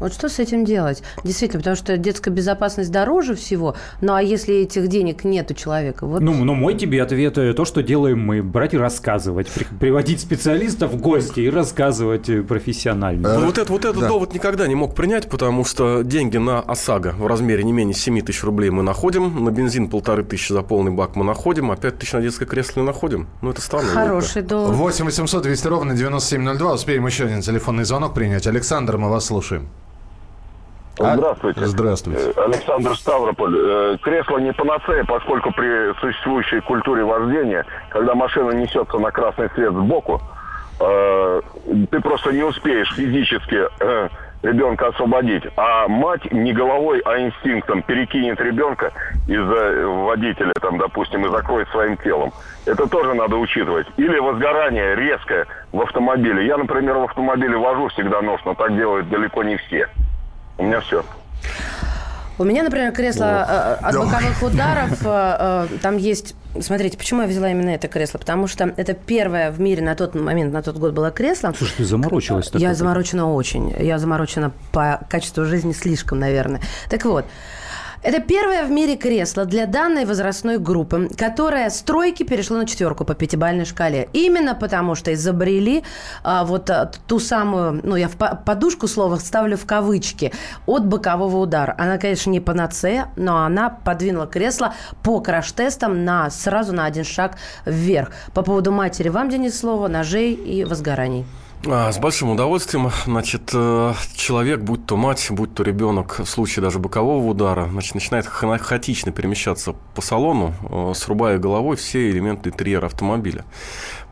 Вот 0.00 0.12
что 0.12 0.28
с 0.28 0.38
этим 0.38 0.64
делать? 0.64 1.02
Действительно, 1.24 1.60
потому 1.60 1.76
что 1.76 1.96
детская 1.96 2.30
безопасность 2.30 2.90
дороже 2.90 3.34
всего. 3.34 3.74
Ну 4.00 4.14
а 4.14 4.22
если 4.22 4.54
этих 4.56 4.88
денег 4.88 5.24
нет 5.24 5.50
у 5.50 5.54
человека? 5.54 6.06
Вот 6.06 6.20
Ну, 6.20 6.32
ну, 6.44 6.54
мой 6.54 6.74
тебе 6.74 7.02
ответ 7.02 7.36
э, 7.38 7.52
то, 7.54 7.64
что 7.64 7.82
делаем 7.82 8.20
мы. 8.20 8.42
Брать 8.42 8.74
и 8.74 8.78
рассказывать. 8.78 9.48
При- 9.48 9.64
Приводить 9.78 10.20
специалистов 10.20 10.92
в 10.92 11.00
гости 11.00 11.40
и 11.40 11.50
рассказывать 11.50 12.28
э, 12.28 12.42
профессионально. 12.42 13.38
Ну, 13.38 13.46
вот, 13.46 13.58
это, 13.58 13.72
вот 13.72 13.84
этот 13.84 14.00
Да. 14.00 14.08
довод 14.08 14.32
никогда 14.34 14.66
не 14.66 14.74
мог 14.74 14.94
принять, 14.94 15.28
потому 15.28 15.64
что 15.64 16.02
деньги 16.02 16.36
на 16.36 16.60
ОСАГО 16.60 17.14
в 17.18 17.26
размере 17.26 17.62
не 17.64 17.72
менее 17.72 17.94
7 17.94 18.20
тысяч 18.22 18.44
рублей 18.44 18.70
мы 18.70 18.82
находим, 18.82 19.44
на 19.44 19.50
бензин 19.50 19.88
полторы 19.88 20.22
тысячи 20.24 20.52
за 20.52 20.62
полный 20.62 20.92
бак 20.92 21.16
мы 21.16 21.24
находим, 21.24 21.70
а 21.70 21.76
5 21.76 21.98
тысяч 21.98 22.12
на 22.12 22.20
детское 22.20 22.46
кресло 22.46 22.80
не 22.80 22.86
находим. 22.86 23.26
Ну, 23.42 23.50
это 23.50 23.60
странно. 23.60 23.88
хороший 23.88 24.42
довод. 24.42 24.74
8 24.74 25.04
800 25.06 25.42
200 25.42 25.66
ровно 25.68 25.94
9702. 25.94 26.72
Успеем 26.74 27.06
еще 27.06 27.24
один 27.24 27.40
телефонный 27.40 27.84
звонок 27.84 28.14
принять. 28.14 28.46
Александр, 28.46 28.96
мы 28.98 29.08
вас 29.10 29.26
слушаем. 29.26 29.68
А- 30.98 31.16
Здравствуйте. 31.16 31.64
Здравствуйте. 31.66 32.32
Э, 32.36 32.44
Александр 32.44 32.96
Ставрополь. 32.96 33.54
Э, 33.56 33.96
Кресло 34.02 34.38
не 34.38 34.52
панацея, 34.52 35.04
поскольку 35.04 35.52
при 35.52 35.92
существующей 36.00 36.60
культуре 36.60 37.04
вождения, 37.04 37.64
когда 37.90 38.14
машина 38.14 38.50
несется 38.52 38.98
на 38.98 39.10
красный 39.10 39.48
свет 39.50 39.72
сбоку, 39.72 40.20
э, 40.80 41.40
ты 41.90 42.00
просто 42.00 42.32
не 42.32 42.42
успеешь 42.42 42.92
физически 42.94 43.66
ребенка 44.42 44.88
освободить. 44.88 45.42
А 45.56 45.88
мать 45.88 46.30
не 46.32 46.52
головой, 46.52 47.00
а 47.04 47.18
инстинктом 47.18 47.82
перекинет 47.82 48.40
ребенка 48.40 48.92
из-за 49.26 49.86
водителя, 49.88 50.52
там, 50.60 50.78
допустим, 50.78 51.26
и 51.26 51.30
закроет 51.30 51.68
своим 51.70 51.96
телом. 51.96 52.32
Это 52.64 52.88
тоже 52.88 53.14
надо 53.14 53.36
учитывать. 53.36 53.86
Или 53.96 54.18
возгорание 54.18 54.94
резкое 54.94 55.46
в 55.72 55.80
автомобиле. 55.80 56.46
Я, 56.46 56.56
например, 56.56 56.98
в 56.98 57.04
автомобиле 57.04 57.56
вожу 57.56 57.88
всегда 57.88 58.20
нож, 58.22 58.40
но 58.44 58.54
так 58.54 58.76
делают 58.76 59.08
далеко 59.08 59.42
не 59.42 59.56
все. 59.56 59.88
У 60.58 60.64
меня 60.64 60.80
все. 60.80 61.04
У 62.38 62.44
меня, 62.44 62.62
например, 62.62 62.92
кресло 62.92 63.24
э, 63.24 63.84
от 63.84 63.92
Да. 63.92 63.98
боковых 64.00 64.42
ударов, 64.42 64.98
э, 65.04 65.66
э, 65.72 65.78
там 65.82 65.96
есть... 65.96 66.36
Смотрите, 66.60 66.96
почему 66.96 67.22
я 67.22 67.26
взяла 67.26 67.50
именно 67.50 67.70
это 67.70 67.88
кресло? 67.88 68.18
Потому 68.18 68.46
что 68.46 68.72
это 68.76 68.94
первое 68.94 69.50
в 69.50 69.60
мире 69.60 69.82
на 69.82 69.96
тот 69.96 70.14
момент, 70.14 70.52
на 70.52 70.62
тот 70.62 70.76
год 70.76 70.92
было 70.92 71.10
кресло. 71.10 71.52
Слушай, 71.56 71.74
ты 71.78 71.84
заморочилась 71.84 72.50
Я 72.54 72.74
заморочена 72.74 73.32
очень. 73.32 73.74
Я 73.78 73.98
заморочена 73.98 74.52
по 74.72 75.00
качеству 75.10 75.44
жизни 75.44 75.72
слишком, 75.72 76.20
наверное. 76.20 76.60
Так 76.88 77.04
вот, 77.04 77.24
это 78.02 78.20
первое 78.20 78.64
в 78.64 78.70
мире 78.70 78.96
кресло 78.96 79.44
для 79.44 79.66
данной 79.66 80.04
возрастной 80.04 80.58
группы, 80.58 81.08
которое 81.16 81.68
с 81.68 81.82
тройки 81.82 82.22
перешло 82.22 82.56
на 82.56 82.66
четверку 82.66 83.04
по 83.04 83.14
пятибалльной 83.14 83.64
шкале. 83.64 84.08
Именно 84.12 84.54
потому, 84.54 84.94
что 84.94 85.12
изобрели 85.12 85.82
а, 86.22 86.44
вот 86.44 86.70
а, 86.70 86.90
ту 87.06 87.18
самую, 87.18 87.80
ну, 87.82 87.96
я 87.96 88.08
в 88.08 88.16
по- 88.16 88.36
подушку 88.36 88.86
слова 88.86 89.16
ставлю 89.16 89.56
в 89.56 89.66
кавычки, 89.66 90.32
от 90.66 90.86
бокового 90.86 91.38
удара. 91.38 91.74
Она, 91.78 91.98
конечно, 91.98 92.30
не 92.30 92.40
панацея, 92.40 93.08
но 93.16 93.44
она 93.44 93.68
подвинула 93.70 94.26
кресло 94.26 94.74
по 95.02 95.20
краш-тестам 95.20 96.04
на, 96.04 96.30
сразу 96.30 96.72
на 96.72 96.84
один 96.84 97.04
шаг 97.04 97.36
вверх. 97.66 98.12
По 98.32 98.42
поводу 98.42 98.70
матери 98.70 99.08
вам, 99.08 99.28
Денис, 99.28 99.58
слово, 99.58 99.88
ножей 99.88 100.34
и 100.34 100.64
возгораний. 100.64 101.26
А, 101.66 101.90
С 101.92 101.98
большим 101.98 102.30
удовольствием. 102.30 102.90
Значит, 103.04 103.50
э, 103.52 103.92
человек, 104.14 104.60
будь 104.60 104.86
то 104.86 104.96
мать, 104.96 105.26
будь 105.30 105.54
то 105.54 105.62
ребенок, 105.64 106.20
в 106.20 106.26
случае 106.26 106.62
даже 106.62 106.78
бокового 106.78 107.26
удара, 107.26 107.68
значит, 107.70 107.94
начинает 107.94 108.26
ха- 108.26 108.58
хаотично 108.58 109.10
перемещаться 109.12 109.74
по 109.94 110.00
салону, 110.00 110.54
э, 110.70 110.92
срубая 110.94 111.38
головой 111.38 111.76
все 111.76 112.10
элементы 112.10 112.50
интерьера 112.50 112.86
автомобиля. 112.86 113.44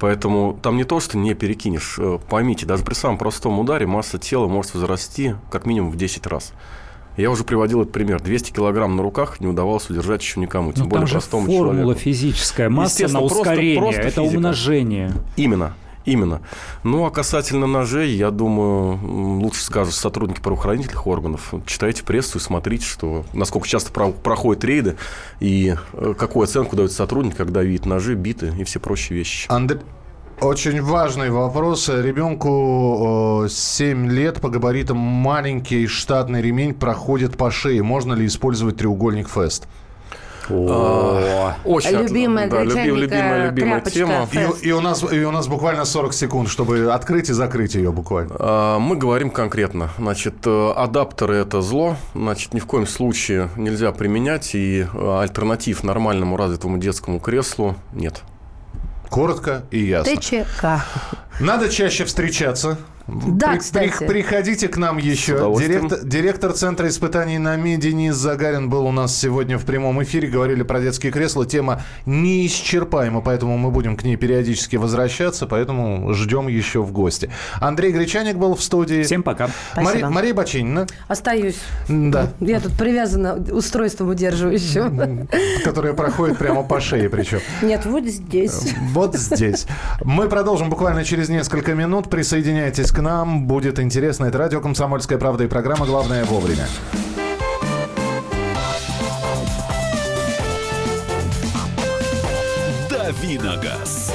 Поэтому 0.00 0.58
там 0.60 0.76
не 0.76 0.84
то, 0.84 0.98
что 1.00 1.16
не 1.18 1.34
перекинешь. 1.34 1.96
Э, 1.98 2.18
Поймите, 2.28 2.66
даже 2.66 2.84
при 2.84 2.94
самом 2.94 3.16
простом 3.16 3.58
ударе 3.60 3.86
масса 3.86 4.18
тела 4.18 4.48
может 4.48 4.74
возрасти 4.74 5.36
как 5.50 5.66
минимум 5.66 5.90
в 5.92 5.96
10 5.96 6.26
раз. 6.26 6.52
Я 7.16 7.30
уже 7.30 7.44
приводил 7.44 7.80
этот 7.80 7.92
пример. 7.94 8.20
200 8.20 8.50
килограмм 8.52 8.96
на 8.96 9.02
руках 9.02 9.40
не 9.40 9.46
удавалось 9.46 9.88
удержать 9.88 10.20
еще 10.20 10.40
никому, 10.40 10.72
тем 10.72 10.82
Ну, 10.84 10.90
более 10.90 11.02
там 11.02 11.06
же 11.06 11.12
простому 11.14 11.46
формула 11.46 11.74
человеку. 11.74 12.00
физическая, 12.00 12.68
масса 12.68 13.08
на 13.08 13.20
просто- 13.20 13.38
ускорение, 13.38 13.78
просто 13.78 14.00
это 14.02 14.20
физика. 14.20 14.36
умножение. 14.36 15.12
Именно. 15.36 15.74
Именно. 16.06 16.40
Ну, 16.84 17.04
а 17.04 17.10
касательно 17.10 17.66
ножей, 17.66 18.12
я 18.14 18.30
думаю, 18.30 19.40
лучше 19.40 19.62
скажут 19.62 19.92
сотрудники 19.92 20.40
правоохранительных 20.40 21.06
органов. 21.06 21.52
Читайте 21.66 22.04
прессу 22.04 22.38
и 22.38 22.40
смотрите, 22.40 22.84
что, 22.86 23.24
насколько 23.32 23.66
часто 23.68 23.90
про- 23.92 24.12
проходят 24.12 24.64
рейды 24.64 24.96
и 25.40 25.74
э, 25.92 26.14
какую 26.16 26.44
оценку 26.44 26.76
дают 26.76 26.92
сотрудник, 26.92 27.36
когда 27.36 27.62
видит 27.62 27.86
ножи, 27.86 28.14
биты 28.14 28.54
и 28.56 28.62
все 28.62 28.78
прочие 28.78 29.18
вещи. 29.18 29.46
Андрей, 29.50 29.80
очень 30.40 30.80
важный 30.80 31.30
вопрос. 31.30 31.88
Ребенку 31.88 33.46
7 33.48 34.08
лет 34.08 34.40
по 34.40 34.48
габаритам 34.48 34.98
маленький 34.98 35.88
штатный 35.88 36.40
ремень 36.40 36.74
проходит 36.74 37.36
по 37.36 37.50
шее. 37.50 37.82
Можно 37.82 38.12
ли 38.14 38.26
использовать 38.26 38.76
треугольник 38.76 39.28
Фест? 39.28 39.66
А, 40.50 41.56
Очень 41.64 41.96
от- 41.96 42.08
Любимая 42.08 42.48
да, 42.48 42.62
любим- 42.62 42.96
любимая, 42.96 43.46
любимая 43.46 43.80
тряпочка. 43.80 44.28
тема. 44.32 44.54
И, 44.62 44.68
и 44.68 44.72
у 44.72 44.80
нас, 44.80 45.02
и 45.10 45.24
у 45.24 45.30
нас 45.30 45.48
буквально 45.48 45.84
40 45.84 46.12
секунд, 46.14 46.48
чтобы 46.48 46.92
открыть 46.92 47.30
и 47.30 47.32
закрыть 47.32 47.74
ее 47.74 47.92
буквально. 47.92 48.34
А, 48.38 48.78
Мы 48.78 48.96
говорим 48.96 49.30
конкретно. 49.30 49.90
Значит, 49.98 50.34
э, 50.46 50.72
адаптеры– 50.76 51.34
это 51.36 51.62
зло. 51.62 51.96
Значит, 52.14 52.54
ни 52.54 52.60
в 52.60 52.66
коем 52.66 52.86
случае 52.86 53.48
нельзя 53.56 53.92
применять, 53.92 54.54
и 54.54 54.86
э, 54.92 55.18
альтернатив 55.20 55.82
нормальному 55.84 56.36
развитому 56.36 56.78
детскому 56.78 57.20
креслу 57.20 57.76
нет. 57.92 58.22
Коротко 59.10 59.62
и 59.70 59.78
ясно. 59.84 60.16
ТЧК. 60.16 60.84
Надо 61.40 61.68
чаще 61.68 62.04
встречаться. 62.04 62.76
Да, 63.08 63.56
кстати. 63.56 64.04
приходите 64.06 64.68
к 64.68 64.76
нам 64.76 64.98
еще. 64.98 65.54
Директор, 65.58 66.00
директор 66.04 66.52
Центра 66.52 66.88
испытаний 66.88 67.38
на 67.38 67.56
МИ 67.56 67.76
Денис 67.76 68.14
Загарин 68.14 68.68
был 68.68 68.86
у 68.86 68.92
нас 68.92 69.16
сегодня 69.16 69.58
в 69.58 69.64
прямом 69.64 70.02
эфире. 70.02 70.28
Говорили 70.28 70.62
про 70.62 70.80
детские 70.80 71.12
кресла. 71.12 71.46
Тема 71.46 71.82
неисчерпаема, 72.06 73.20
поэтому 73.20 73.56
мы 73.58 73.70
будем 73.70 73.96
к 73.96 74.02
ней 74.02 74.16
периодически 74.16 74.76
возвращаться. 74.76 75.46
Поэтому 75.46 76.12
ждем 76.14 76.48
еще 76.48 76.82
в 76.82 76.90
гости. 76.92 77.30
Андрей 77.60 77.92
Гречаник 77.92 78.36
был 78.36 78.54
в 78.56 78.62
студии. 78.62 79.02
Всем 79.04 79.22
пока. 79.22 79.50
Мари- 79.76 79.86
Спасибо. 79.86 80.10
Мария 80.10 80.34
Бочинина, 80.34 80.86
Остаюсь. 81.08 81.58
да, 81.88 82.32
Я 82.40 82.60
тут 82.60 82.72
привязана 82.72 83.34
устройством 83.52 84.08
удерживающим. 84.08 85.28
которая 85.64 85.92
проходит 85.92 86.38
прямо 86.38 86.62
по 86.64 86.80
шее 86.80 87.08
причем. 87.08 87.38
Нет, 87.62 87.86
вот 87.86 88.04
здесь. 88.04 88.74
Вот 88.92 89.14
здесь. 89.14 89.66
Мы 90.04 90.28
продолжим 90.28 90.70
буквально 90.70 91.04
через 91.04 91.28
несколько 91.28 91.74
минут. 91.74 92.10
Присоединяйтесь 92.10 92.90
к 92.96 93.02
нам. 93.02 93.46
Будет 93.46 93.78
интересно. 93.78 94.24
Это 94.24 94.38
радио 94.38 94.62
«Комсомольская 94.62 95.18
правда» 95.18 95.44
и 95.44 95.48
программа 95.48 95.84
«Главное 95.84 96.24
вовремя». 96.24 96.66
Давиногаз. 102.88 104.14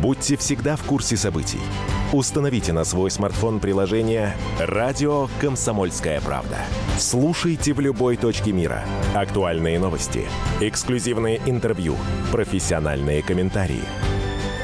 Будьте 0.00 0.36
всегда 0.36 0.76
в 0.76 0.84
курсе 0.84 1.16
событий. 1.16 1.60
Установите 2.12 2.72
на 2.72 2.84
свой 2.84 3.10
смартфон 3.10 3.58
приложение 3.58 4.36
«Радио 4.60 5.28
Комсомольская 5.40 6.20
правда». 6.20 6.56
Слушайте 6.98 7.72
в 7.72 7.80
любой 7.80 8.16
точке 8.16 8.52
мира. 8.52 8.84
Актуальные 9.14 9.80
новости, 9.80 10.26
эксклюзивные 10.60 11.40
интервью, 11.46 11.96
профессиональные 12.30 13.22
комментарии. 13.22 13.82